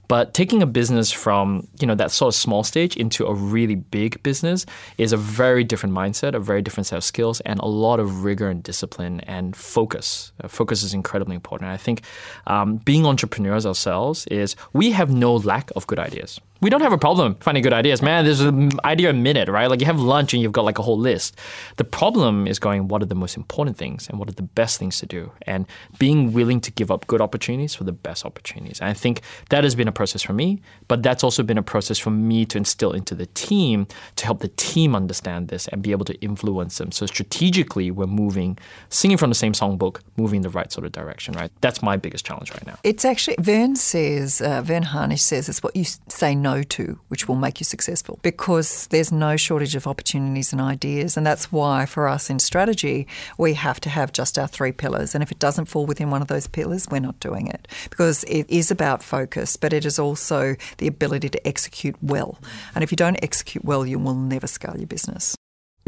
But 0.09 0.35
taking 0.35 0.63
a 0.63 0.67
business 0.67 1.13
from 1.13 1.67
you 1.81 1.87
know 1.87 1.95
that 1.95 2.11
sort 2.11 2.35
of 2.35 2.39
small 2.39 2.65
stage 2.65 2.97
into 2.97 3.27
a 3.27 3.35
really 3.35 3.77
big 3.77 4.21
business 4.23 4.67
is 4.99 5.13
a 5.13 5.17
very 5.17 5.65
different 5.65 5.95
mindset 5.95 6.35
a 6.35 6.41
very 6.41 6.63
different 6.63 6.87
set 6.87 6.97
of 6.97 7.05
skills 7.05 7.41
and 7.41 7.59
a 7.61 7.67
lot 7.67 7.99
of 7.99 8.25
rigor 8.25 8.49
and 8.49 8.63
discipline 8.63 9.21
and 9.21 9.57
focus. 9.57 10.33
Uh, 10.43 10.49
focus 10.49 10.83
is 10.83 10.95
incredibly 10.95 11.35
important. 11.35 11.71
I 11.71 11.77
think 11.77 12.03
um, 12.47 12.77
being 12.77 13.07
entrepreneurs 13.07 13.67
ourselves 13.67 14.27
is 14.27 14.57
we 14.73 14.93
have 14.93 15.11
no 15.11 15.35
lack 15.35 15.71
of 15.77 15.87
good 15.87 15.99
ideas 15.99 16.41
we 16.61 16.71
don't 16.71 16.81
have 16.81 16.93
a 16.93 16.99
problem 16.99 17.35
finding 17.37 17.63
good 17.63 17.73
ideas, 17.73 18.01
man. 18.01 18.25
There's 18.25 18.41
an 18.41 18.71
idea 18.85 19.11
a 19.11 19.13
minute, 19.13 19.49
right? 19.49 19.69
Like 19.69 19.81
you 19.81 19.87
have 19.87 20.01
lunch 20.01 20.33
and 20.33 20.43
you've 20.43 20.53
got 20.53 20.65
like 20.65 20.79
a 20.79 20.83
whole 20.83 20.99
list. 20.99 21.39
The 21.77 21.85
problem 21.85 22.47
is 22.47 22.59
going, 22.59 22.89
what 22.89 23.03
are 23.03 23.07
the 23.07 23.15
most 23.15 23.37
important 23.37 23.77
things 23.77 24.09
and 24.09 24.19
what 24.19 24.29
are 24.29 24.33
the 24.33 24.43
best 24.43 24.79
things 24.79 24.99
to 25.01 25.07
do? 25.07 25.33
And 25.43 25.67
being 25.99 26.33
willing 26.33 26.61
to 26.63 26.73
give 26.73 26.91
up 26.91 27.07
good 27.07 27.21
opportunities 27.21 27.75
for 27.75 27.85
the 27.85 27.93
best 27.93 28.25
opportunities. 28.25 28.81
And 28.81 28.89
I 28.89 28.95
think 28.95 29.21
that 29.51 29.65
has 29.65 29.75
been 29.75 29.89
a 29.89 29.93
process 29.93 30.23
for 30.23 30.33
me, 30.33 30.63
but 30.89 31.03
that's 31.03 31.23
also 31.23 31.43
been 31.43 31.59
a 31.59 31.63
process 31.63 31.99
for 31.99 32.11
me 32.11 32.47
to 32.47 32.59
instill 32.59 32.93
into 32.93 33.15
the 33.15 33.27
team 33.27 33.87
to 34.17 34.25
help 34.25 34.41
the 34.41 34.49
team 34.49 34.86
understand 34.95 35.49
this 35.49 35.69
and 35.69 35.83
be 35.83 35.91
able 35.93 36.05
to 36.05 36.15
influence 36.21 36.79
them. 36.79 36.93
So 36.93 37.07
strategically, 37.07 37.91
we're 37.91 38.07
moving, 38.07 38.59
singing 38.89 39.17
from 39.17 39.31
the 39.31 39.35
same 39.35 39.53
songbook, 39.53 40.01
moving 40.17 40.39
in 40.39 40.43
the 40.43 40.51
right 40.51 40.71
sort 40.71 40.87
of 40.87 40.93
direction, 40.93 41.35
right? 41.35 41.51
That's 41.61 41.83
my 41.83 41.97
biggest 41.97 42.25
challenge 42.25 42.51
right 42.53 42.67
now. 42.67 42.79
It's 42.85 43.05
actually, 43.05 43.37
Verne 43.41 43.77
says, 43.77 44.41
uh, 44.41 44.63
Verne 44.63 44.85
Harnish 44.85 45.23
says, 45.23 45.49
it's 45.49 45.63
what 45.63 45.75
you 45.75 45.85
say 46.09 46.35
no 46.35 46.63
to, 46.63 46.99
which 47.09 47.29
will 47.29 47.37
make 47.37 47.61
you 47.61 47.65
successful 47.65 48.19
because 48.23 48.87
there's 48.89 49.11
no 49.11 49.37
shortage 49.37 49.75
of 49.75 49.87
opportunities 49.87 50.53
and 50.53 50.61
ideas. 50.61 51.17
And 51.17 51.27
that's 51.27 51.51
why 51.51 51.87
for 51.87 52.09
us 52.09 52.31
in 52.31 52.39
strategy, 52.39 53.07
we 53.39 53.55
have 53.55 53.81
to 53.81 53.89
have 53.89 54.13
just 54.13 54.39
our 54.39 54.47
three 54.47 54.73
pillars. 54.73 55.15
And 55.15 55.23
if 55.23 55.33
it 55.33 55.39
doesn't 55.39 55.67
fall 55.67 55.87
within 55.87 56.11
one 56.11 56.23
of 56.23 56.29
those 56.29 56.47
pillars, 56.47 56.87
we're 56.91 57.01
not 57.01 57.19
doing 57.21 57.47
it 57.47 57.69
because 57.91 58.25
it 58.25 58.49
is 58.49 58.71
about 58.71 59.03
focus, 59.03 59.57
but 59.57 59.73
it 59.73 59.85
is 59.85 59.99
also 59.99 60.57
the 60.79 60.87
ability 60.87 61.29
to 61.31 61.47
execute 61.47 61.97
well. 62.03 62.39
And 62.75 62.85
if 62.85 62.91
you 62.91 62.97
don't 62.97 63.23
execute 63.23 63.65
well, 63.65 63.87
you 63.87 63.99
will 63.99 64.15
never 64.15 64.47
scale 64.47 64.76
your 64.79 64.87
business. 64.87 65.37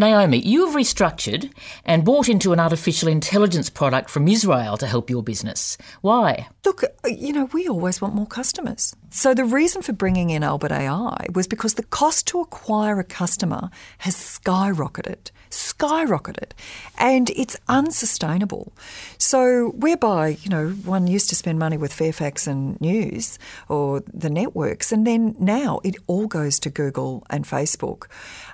Naomi, 0.01 0.39
you 0.39 0.65
have 0.65 0.77
restructured 0.77 1.53
and 1.85 2.05
bought 2.05 2.29
into 2.29 2.53
an 2.53 2.61
artificial 2.61 3.09
intelligence 3.09 3.69
product 3.69 4.09
from 4.09 4.29
Israel 4.29 4.77
to 4.77 4.87
help 4.87 5.11
your 5.11 5.25
business. 5.25 5.77
Why? 6.03 6.47
Look, 6.65 6.85
uh, 6.85 7.09
you 7.09 7.33
know, 7.33 7.47
we 7.47 7.67
always 7.67 8.01
want 8.01 8.15
more 8.15 8.29
customers. 8.29 8.95
So 9.11 9.35
the 9.35 9.45
reason 9.45 9.83
for 9.83 9.93
bringing 9.93 10.31
in 10.31 10.45
Albert 10.45 10.71
AI 10.71 11.27
was 11.35 11.49
because 11.49 11.75
the 11.75 11.83
cost 11.83 12.29
to 12.29 12.41
acquire 12.41 13.01
a 13.01 13.05
customer 13.05 13.71
has 13.99 14.15
skyrocketed, 14.15 15.33
skyrocketed, 15.51 16.53
and 16.99 17.31
it's 17.31 17.57
unsustainable. 17.69 18.73
So 19.19 19.71
whereby, 19.71 20.39
you 20.43 20.51
know, 20.51 20.71
one 20.71 21.07
used 21.07 21.29
to 21.31 21.37
spend 21.37 21.59
money 21.59 21.77
with 21.77 21.93
Fairfax 21.93 22.47
and 22.47 22.81
News 22.81 23.39
or 23.69 24.03
the 24.13 24.31
networks, 24.31 24.93
and 24.93 25.07
then 25.07 25.37
now 25.39 25.81
it 25.85 25.97
all 26.07 26.27
goes 26.27 26.59
to 26.61 26.71
Google 26.71 27.25
and 27.31 27.45
Facebook. 27.45 28.07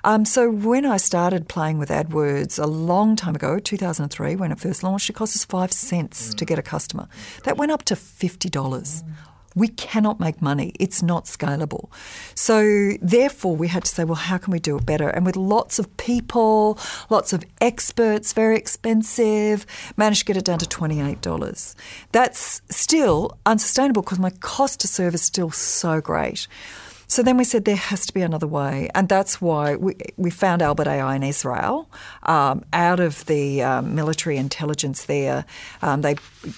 Um, 0.03 0.25
so 0.25 0.49
when 0.49 0.85
I 0.85 0.97
started 0.97 1.47
playing 1.47 1.79
with 1.79 1.89
AdWords 1.89 2.61
a 2.61 2.67
long 2.67 3.15
time 3.15 3.35
ago, 3.35 3.59
2003, 3.59 4.35
when 4.35 4.51
it 4.51 4.59
first 4.59 4.83
launched, 4.83 5.09
it 5.09 5.13
cost 5.13 5.35
us 5.35 5.45
five 5.45 5.71
cents 5.71 6.29
mm. 6.29 6.37
to 6.37 6.45
get 6.45 6.59
a 6.59 6.61
customer. 6.61 7.07
That 7.43 7.57
went 7.57 7.71
up 7.71 7.83
to 7.85 7.95
$50. 7.95 8.49
Mm. 8.49 9.03
We 9.55 9.69
cannot 9.69 10.19
make 10.19 10.41
money. 10.41 10.73
It's 10.79 11.01
not 11.01 11.25
scalable. 11.25 11.89
So, 12.35 12.91
therefore, 13.01 13.55
we 13.55 13.69
had 13.69 13.85
to 13.85 13.89
say, 13.89 14.03
well, 14.03 14.15
how 14.15 14.37
can 14.37 14.51
we 14.51 14.59
do 14.59 14.77
it 14.77 14.85
better? 14.85 15.09
And 15.09 15.25
with 15.25 15.35
lots 15.35 15.79
of 15.79 15.95
people, 15.97 16.77
lots 17.09 17.33
of 17.33 17.43
experts, 17.61 18.33
very 18.33 18.57
expensive, 18.57 19.65
managed 19.95 20.19
to 20.19 20.25
get 20.25 20.37
it 20.37 20.45
down 20.45 20.59
to 20.59 20.65
$28. 20.65 21.75
That's 22.11 22.61
still 22.69 23.37
unsustainable 23.45 24.01
because 24.01 24.19
my 24.19 24.31
cost 24.31 24.81
to 24.81 24.87
serve 24.87 25.15
is 25.15 25.21
still 25.21 25.51
so 25.51 26.01
great. 26.01 26.47
So 27.07 27.21
then 27.21 27.37
we 27.37 27.43
said 27.43 27.65
there 27.65 27.75
has 27.75 28.05
to 28.07 28.13
be 28.13 28.21
another 28.21 28.47
way, 28.47 28.89
and 28.95 29.07
that's 29.07 29.39
why 29.39 29.75
we, 29.75 29.95
we 30.17 30.29
found 30.29 30.61
Albert 30.61 30.87
AI 30.87 31.15
in 31.15 31.23
Israel. 31.23 31.89
Um, 32.23 32.65
out 32.73 32.99
of 32.99 33.25
the 33.25 33.61
um, 33.63 33.95
military 33.95 34.37
intelligence 34.37 35.05
there, 35.05 35.45
um, 35.81 36.01
they 36.01 36.15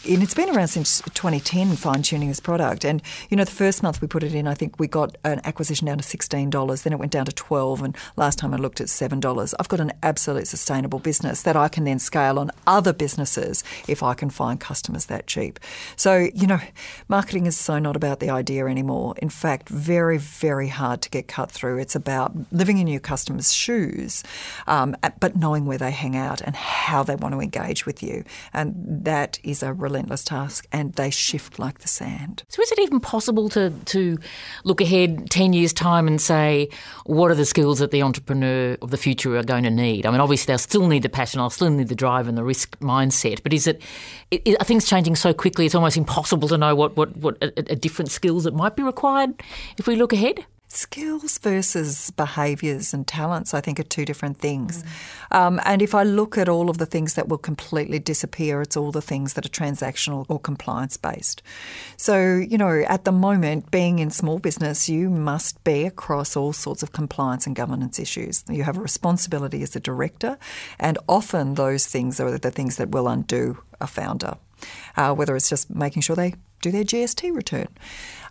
and 0.08 0.24
it's 0.24 0.34
been 0.34 0.50
around 0.50 0.68
since 0.68 1.02
2010, 1.14 1.76
fine 1.76 2.02
tuning 2.02 2.28
this 2.28 2.40
product. 2.40 2.84
And 2.86 3.02
you 3.30 3.38
know, 3.38 3.44
the 3.44 3.52
first 3.52 3.84
month 3.84 4.02
we 4.02 4.08
put 4.08 4.24
it 4.24 4.34
in, 4.34 4.48
I 4.48 4.54
think 4.54 4.80
we 4.80 4.88
got 4.88 5.18
an 5.24 5.42
acquisition 5.44 5.88
down 5.88 5.98
to 5.98 6.04
sixteen 6.04 6.50
dollars. 6.50 6.84
Then 6.84 6.94
it 6.94 7.00
went 7.00 7.12
down 7.12 7.26
to 7.26 7.32
twelve, 7.32 7.82
and 7.82 7.96
last 8.16 8.40
time 8.40 8.54
I 8.54 8.58
looked 8.58 8.82
at 8.82 8.90
seven 8.90 9.20
dollars. 9.20 9.54
I've 9.60 9.70
got 9.70 9.80
an 9.80 9.94
absolute 10.04 10.48
sustainable 10.48 11.00
business 11.00 11.42
that 11.44 11.56
I 11.56 11.68
can 11.68 11.84
then 11.84 12.00
scale 12.00 12.40
on 12.40 12.52
other 12.66 12.94
businesses 12.94 13.64
if 13.88 14.04
I 14.04 14.14
can 14.14 14.30
find 14.30 14.60
customers 14.60 15.06
that 15.06 15.28
cheap. 15.28 15.60
So 15.96 16.30
you 16.34 16.48
know, 16.48 16.60
marketing 17.08 17.46
is 17.46 17.58
so 17.58 17.80
not 17.80 17.96
about 17.96 18.20
the 18.20 18.30
idea 18.30 18.66
anymore. 18.68 19.16
In 19.18 19.30
fact, 19.30 19.70
very 19.70 20.18
very 20.40 20.68
hard 20.68 21.02
to 21.02 21.10
get 21.10 21.28
cut 21.28 21.52
through. 21.52 21.80
It's 21.80 21.96
about 21.96 22.34
living 22.52 22.78
in 22.78 22.88
your 22.88 23.00
customers' 23.00 23.54
shoes, 23.54 24.24
um, 24.68 24.96
but 25.20 25.36
knowing 25.36 25.66
where 25.66 25.78
they 25.78 25.92
hang 25.92 26.16
out 26.16 26.42
and 26.42 26.56
how 26.56 27.04
they 27.04 27.16
want 27.16 27.34
to 27.34 27.42
engage 27.42 27.86
with 27.86 28.04
you. 28.04 28.24
And 28.54 28.74
that 29.06 29.40
is 29.44 29.64
a 29.64 29.74
relentless 29.74 30.24
task, 30.24 30.68
and 30.72 30.94
they 30.94 31.10
shift 31.10 31.60
like 31.60 31.80
the 31.80 31.88
sand. 31.88 32.44
So, 32.50 32.62
is 32.62 32.72
it 32.72 32.80
even 32.80 33.00
possible 33.00 33.50
to, 33.50 33.72
to 33.86 34.18
look 34.64 34.82
ahead 34.82 35.30
10 35.30 35.54
years' 35.54 35.74
time 35.74 36.08
and 36.08 36.22
say, 36.22 36.70
what 37.06 37.32
are 37.32 37.36
the 37.36 37.46
skills 37.46 37.80
that 37.80 37.92
the 37.92 38.04
entrepreneur 38.04 38.78
of 38.82 38.92
the 38.92 38.98
future 38.98 39.36
are 39.38 39.44
going 39.44 39.64
to 39.64 39.70
need? 39.70 40.06
I 40.06 40.12
mean, 40.12 40.22
obviously, 40.22 40.52
they'll 40.52 40.58
still 40.58 40.88
need 40.88 41.04
the 41.04 41.10
passion, 41.10 41.40
they'll 41.40 41.50
still 41.50 41.70
need 41.70 41.88
the 41.88 41.96
drive 41.96 42.28
and 42.28 42.38
the 42.38 42.44
risk 42.44 42.78
mindset, 42.80 43.44
but 43.44 43.54
is 43.54 43.68
it, 43.68 43.82
it 44.32 44.60
are 44.60 44.66
things 44.66 44.88
changing 44.88 45.16
so 45.16 45.34
quickly 45.34 45.66
it's 45.66 45.76
almost 45.76 45.98
impossible 45.98 46.48
to 46.48 46.58
know 46.58 46.76
what, 46.76 46.96
what, 46.98 47.16
what 47.18 47.38
a, 47.42 47.72
a 47.72 47.76
different 47.76 48.12
skills 48.12 48.44
that 48.44 48.54
might 48.54 48.76
be 48.76 48.84
required 48.84 49.34
if 49.78 49.88
we 49.88 49.96
look 49.96 50.14
ahead? 50.14 50.27
Skills 50.70 51.38
versus 51.38 52.12
behaviours 52.12 52.94
and 52.94 53.08
talents, 53.08 53.54
I 53.54 53.62
think, 53.62 53.80
are 53.80 53.84
two 53.84 54.04
different 54.04 54.38
things. 54.38 54.84
Mm. 55.32 55.38
Um, 55.38 55.62
and 55.64 55.82
if 55.82 55.96
I 55.96 56.04
look 56.04 56.38
at 56.38 56.50
all 56.50 56.70
of 56.70 56.78
the 56.78 56.86
things 56.86 57.14
that 57.14 57.30
will 57.30 57.38
completely 57.38 58.00
disappear, 58.00 58.62
it's 58.62 58.76
all 58.76 58.92
the 58.92 59.02
things 59.02 59.34
that 59.34 59.46
are 59.46 59.50
transactional 59.50 60.26
or 60.28 60.40
compliance 60.40 60.98
based. 60.98 61.42
So, 61.96 62.36
you 62.36 62.58
know, 62.58 62.84
at 62.88 63.06
the 63.06 63.14
moment, 63.14 63.72
being 63.72 64.00
in 64.00 64.12
small 64.12 64.40
business, 64.40 64.90
you 64.90 65.10
must 65.10 65.64
be 65.64 65.86
across 65.86 66.36
all 66.36 66.52
sorts 66.52 66.84
of 66.84 66.92
compliance 66.92 67.48
and 67.48 67.56
governance 67.56 67.98
issues. 67.98 68.44
You 68.50 68.64
have 68.64 68.78
a 68.78 68.82
responsibility 68.82 69.64
as 69.64 69.74
a 69.74 69.80
director, 69.80 70.38
and 70.80 70.98
often 71.08 71.54
those 71.54 71.88
things 71.88 72.20
are 72.20 72.38
the 72.38 72.52
things 72.52 72.76
that 72.76 72.90
will 72.90 73.08
undo 73.08 73.60
a 73.80 73.88
founder. 73.88 74.36
Uh, 74.98 75.14
whether 75.14 75.36
it's 75.36 75.50
just 75.50 75.70
making 75.70 76.02
sure 76.02 76.16
they 76.16 76.34
do 76.62 76.72
their 76.72 76.84
GST 76.84 77.34
return 77.34 77.68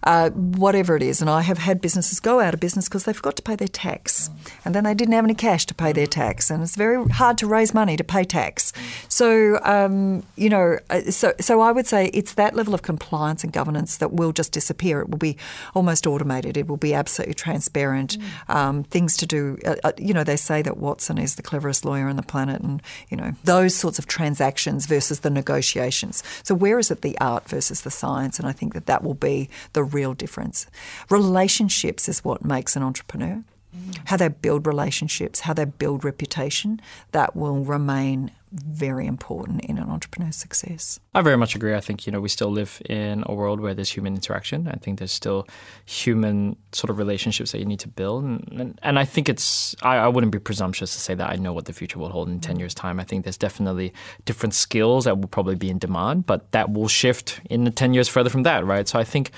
uh, 0.05 0.31
whatever 0.31 0.97
it 0.97 1.03
is. 1.03 1.21
And 1.21 1.31
I 1.31 1.43
have 1.43 1.59
had 1.59 1.81
businesses 1.81 2.21
go 2.21 2.41
out 2.41 2.55
of 2.55 2.61
business 2.61 2.89
because 2.89 3.05
they 3.05 3.13
forgot 3.13 3.37
to 3.37 3.43
pay 3.43 3.57
their 3.57 3.69
tax, 3.69 4.31
and 4.65 4.75
then 4.75 4.85
they 4.85 4.95
didn't 4.95 5.15
have 5.15 5.25
any 5.25 5.35
cash 5.35 5.67
to 5.67 5.75
pay 5.75 5.93
their 5.93 6.07
tax, 6.07 6.51
and 6.51 6.63
it's 6.63 6.77
very 6.77 7.05
hard 7.09 7.39
to 7.39 7.47
raise 7.47 7.75
money 7.75 7.97
to 7.97 8.05
pay 8.05 8.25
tax. 8.25 8.73
So 9.09 9.59
um, 9.63 10.25
you 10.37 10.49
know, 10.49 10.79
uh, 10.91 11.11
so 11.11 11.33
so 11.41 11.61
I 11.61 11.73
would 11.73 11.87
say 11.87 12.07
it's 12.13 12.35
that 12.35 12.55
level 12.55 12.75
of 12.75 12.83
compliance 12.83 13.45
and 13.45 13.53
governance 13.53 13.97
that 13.99 14.13
will 14.13 14.33
just 14.33 14.53
disappear. 14.53 15.01
It 15.01 15.11
will 15.11 15.19
be 15.19 15.37
almost 15.75 16.07
automated. 16.07 16.57
It 16.57 16.69
will 16.69 16.77
be 16.77 16.95
absolutely 16.95 17.35
transparent. 17.35 18.19
Mm. 18.19 18.55
Um, 18.55 18.85
things 18.85 19.17
to 19.19 19.27
do. 19.27 19.59
Uh, 19.65 19.77
uh, 19.85 19.93
you 19.99 20.15
know, 20.15 20.25
they 20.25 20.37
say 20.37 20.63
that 20.63 20.77
Watson 20.79 21.19
is 21.19 21.37
the 21.37 21.43
cleverest 21.43 21.85
lawyer 21.85 22.09
on 22.09 22.17
the 22.17 22.23
planet, 22.23 22.61
and 22.63 22.83
you 23.09 23.17
know 23.17 23.33
those 23.45 23.75
sorts 23.75 23.99
of 23.99 24.07
transactions 24.07 24.87
versus 24.87 25.21
the 25.21 25.31
negotiations. 25.31 26.23
So 26.43 26.55
where 26.55 26.79
is 26.79 26.91
it 26.91 27.03
the 27.03 27.19
art 27.19 27.49
versus 27.49 27.83
the 27.83 27.91
science? 27.91 28.39
And 28.39 28.49
I 28.49 28.53
think 28.53 28.75
that 28.75 28.87
that 28.87 29.03
will 29.03 29.15
be 29.15 29.49
the 29.73 29.85
real 29.87 30.15
difference. 30.15 30.67
Relationships 31.11 32.09
is 32.09 32.25
what 32.25 32.45
makes 32.45 32.77
an 32.77 32.83
entrepreneur. 32.83 33.43
Mm. 33.77 33.99
How 34.07 34.17
they 34.17 34.29
build 34.29 34.67
relationships, 34.67 35.41
how 35.41 35.53
they 35.53 35.65
build 35.65 36.05
reputation, 36.05 36.81
that 37.13 37.37
will 37.37 37.65
remain 37.65 38.31
very 38.53 39.07
important 39.07 39.61
in 39.65 39.77
an 39.77 39.89
entrepreneur's 39.89 40.37
success. 40.37 41.01
I 41.15 41.21
very 41.21 41.37
much 41.37 41.55
agree. 41.55 41.75
I 41.75 41.81
think 41.81 42.07
you 42.07 42.13
know 42.13 42.21
we 42.21 42.29
still 42.29 42.51
live 42.51 42.81
in 42.89 43.25
a 43.27 43.35
world 43.35 43.61
where 43.61 43.75
there's 43.75 43.91
human 43.91 44.15
interaction. 44.15 44.69
I 44.69 44.77
think 44.77 44.99
there's 44.99 45.13
still 45.13 45.47
human 45.85 46.57
sort 46.73 46.91
of 46.91 46.99
relationships 46.99 47.53
that 47.53 47.59
you 47.59 47.65
need 47.65 47.81
to 47.81 47.89
build, 47.89 48.25
and 48.25 48.49
and, 48.53 48.81
and 48.83 48.99
I 48.99 49.05
think 49.05 49.29
it's 49.29 49.75
I, 49.83 49.97
I, 49.97 50.09
wouldn't 50.09 50.33
be 50.33 50.39
presumptuous 50.39 50.95
to 50.95 51.01
say 51.01 51.15
that 51.15 51.29
I 51.31 51.37
know 51.37 51.53
what 51.53 51.67
the 51.67 51.73
future 51.73 51.99
will 51.99 52.11
hold 52.11 52.29
in 52.29 52.41
ten 52.41 52.59
years' 52.59 52.75
time. 52.75 53.01
I 53.01 53.05
think 53.05 53.25
there's 53.25 53.37
definitely 53.37 53.93
different 54.25 54.55
skills 54.55 55.05
that 55.05 55.19
will 55.19 55.29
probably 55.29 55.57
be 55.57 55.69
in 55.69 55.79
demand, 55.79 56.27
but 56.27 56.51
that 56.53 56.73
will 56.73 56.89
shift 56.89 57.41
in 57.51 57.65
the 57.65 57.71
ten 57.71 57.95
years 57.95 58.09
further 58.09 58.31
from 58.31 58.45
that, 58.45 58.65
right? 58.65 58.87
So 58.89 58.99
I 58.99 59.05
think 59.05 59.33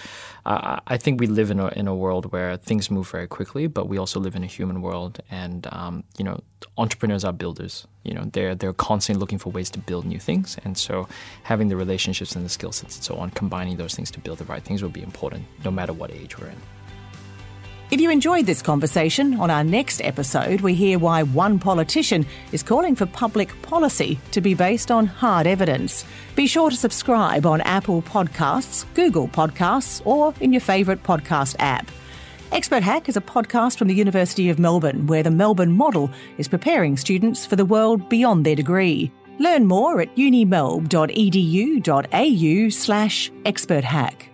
I, 0.49 0.81
I 0.87 0.97
think 0.97 1.21
we 1.21 1.27
live 1.27 1.51
in 1.51 1.61
a 1.61 1.69
in 1.69 1.87
a 1.87 1.95
world 1.95 2.33
where 2.33 2.57
things 2.57 2.91
move 2.91 3.09
very 3.11 3.27
quickly, 3.27 3.67
but 3.67 3.89
we 3.89 3.99
also 3.99 4.19
live 4.19 4.35
in 4.35 4.43
a 4.43 4.47
human 4.47 4.81
world, 4.81 5.21
and 5.31 5.67
um, 5.71 6.05
you 6.17 6.25
know, 6.25 6.41
entrepreneurs 6.79 7.23
are 7.23 7.33
builders. 7.33 7.87
You 8.03 8.15
know, 8.15 8.25
they're 8.33 8.55
they're 8.55 8.73
constantly 8.73 9.21
looking 9.21 9.39
for 9.39 9.53
ways 9.53 9.69
to 9.71 9.79
build 9.79 10.07
new 10.07 10.19
things, 10.19 10.57
and 10.65 10.77
so 10.77 11.07
having 11.43 11.69
the 11.69 11.77
relationships 11.77 12.35
and 12.35 12.45
the 12.45 12.49
skill 12.49 12.73
sets 12.73 12.97
and 12.97 13.05
so 13.05 13.17
on, 13.17 13.31
combining 13.31 13.77
those 13.77 13.95
things 13.95 14.11
to 14.13 14.21
build 14.21 14.39
the 14.39 14.45
right 14.47 14.65
things 14.65 14.83
will 14.83 14.89
be 14.91 15.03
important, 15.03 15.45
no 15.65 15.71
matter 15.71 15.93
what 15.93 16.11
age 16.11 16.39
we're 16.39 16.49
in. 16.49 16.78
If 17.91 18.03
you 18.03 18.11
enjoyed 18.11 18.45
this 18.45 18.61
conversation, 18.61 19.41
on 19.41 19.51
our 19.51 19.65
next 19.65 20.03
episode, 20.03 20.61
we 20.61 20.75
hear 20.75 20.99
why 20.99 21.23
one 21.23 21.59
politician 21.59 22.27
is 22.53 22.63
calling 22.63 22.95
for 22.95 23.07
public 23.07 23.63
policy 23.63 24.21
to 24.33 24.43
be 24.43 24.53
based 24.53 24.91
on 24.91 25.07
hard 25.07 25.47
evidence. 25.47 26.05
Be 26.37 26.47
sure 26.47 26.69
to 26.69 26.77
subscribe 26.77 27.47
on 27.47 27.63
Apple 27.63 28.03
Podcasts, 28.03 28.85
Google 28.93 29.29
Podcasts, 29.29 30.03
or 30.05 30.35
in 30.39 30.53
your 30.53 30.61
favourite 30.61 31.03
podcast 31.03 31.57
app. 31.61 31.91
Expert 32.53 32.83
Hack 32.83 33.09
is 33.09 33.17
a 33.17 33.23
podcast 33.23 33.79
from 33.79 33.89
the 33.89 33.95
University 33.95 34.51
of 34.51 34.59
Melbourne, 34.59 35.07
where 35.07 35.23
the 35.23 35.31
Melbourne 35.31 35.73
model 35.73 36.11
is 36.37 36.47
preparing 36.47 36.99
students 36.99 37.47
for 37.47 37.57
the 37.57 37.65
world 37.65 38.07
beyond 38.11 38.45
their 38.45 38.55
degree. 38.55 39.11
Learn 39.39 39.65
more 39.65 40.03
at 40.03 40.15
unimelb.edu.au 40.15 42.69
slash 42.69 43.33
experthack. 43.47 44.28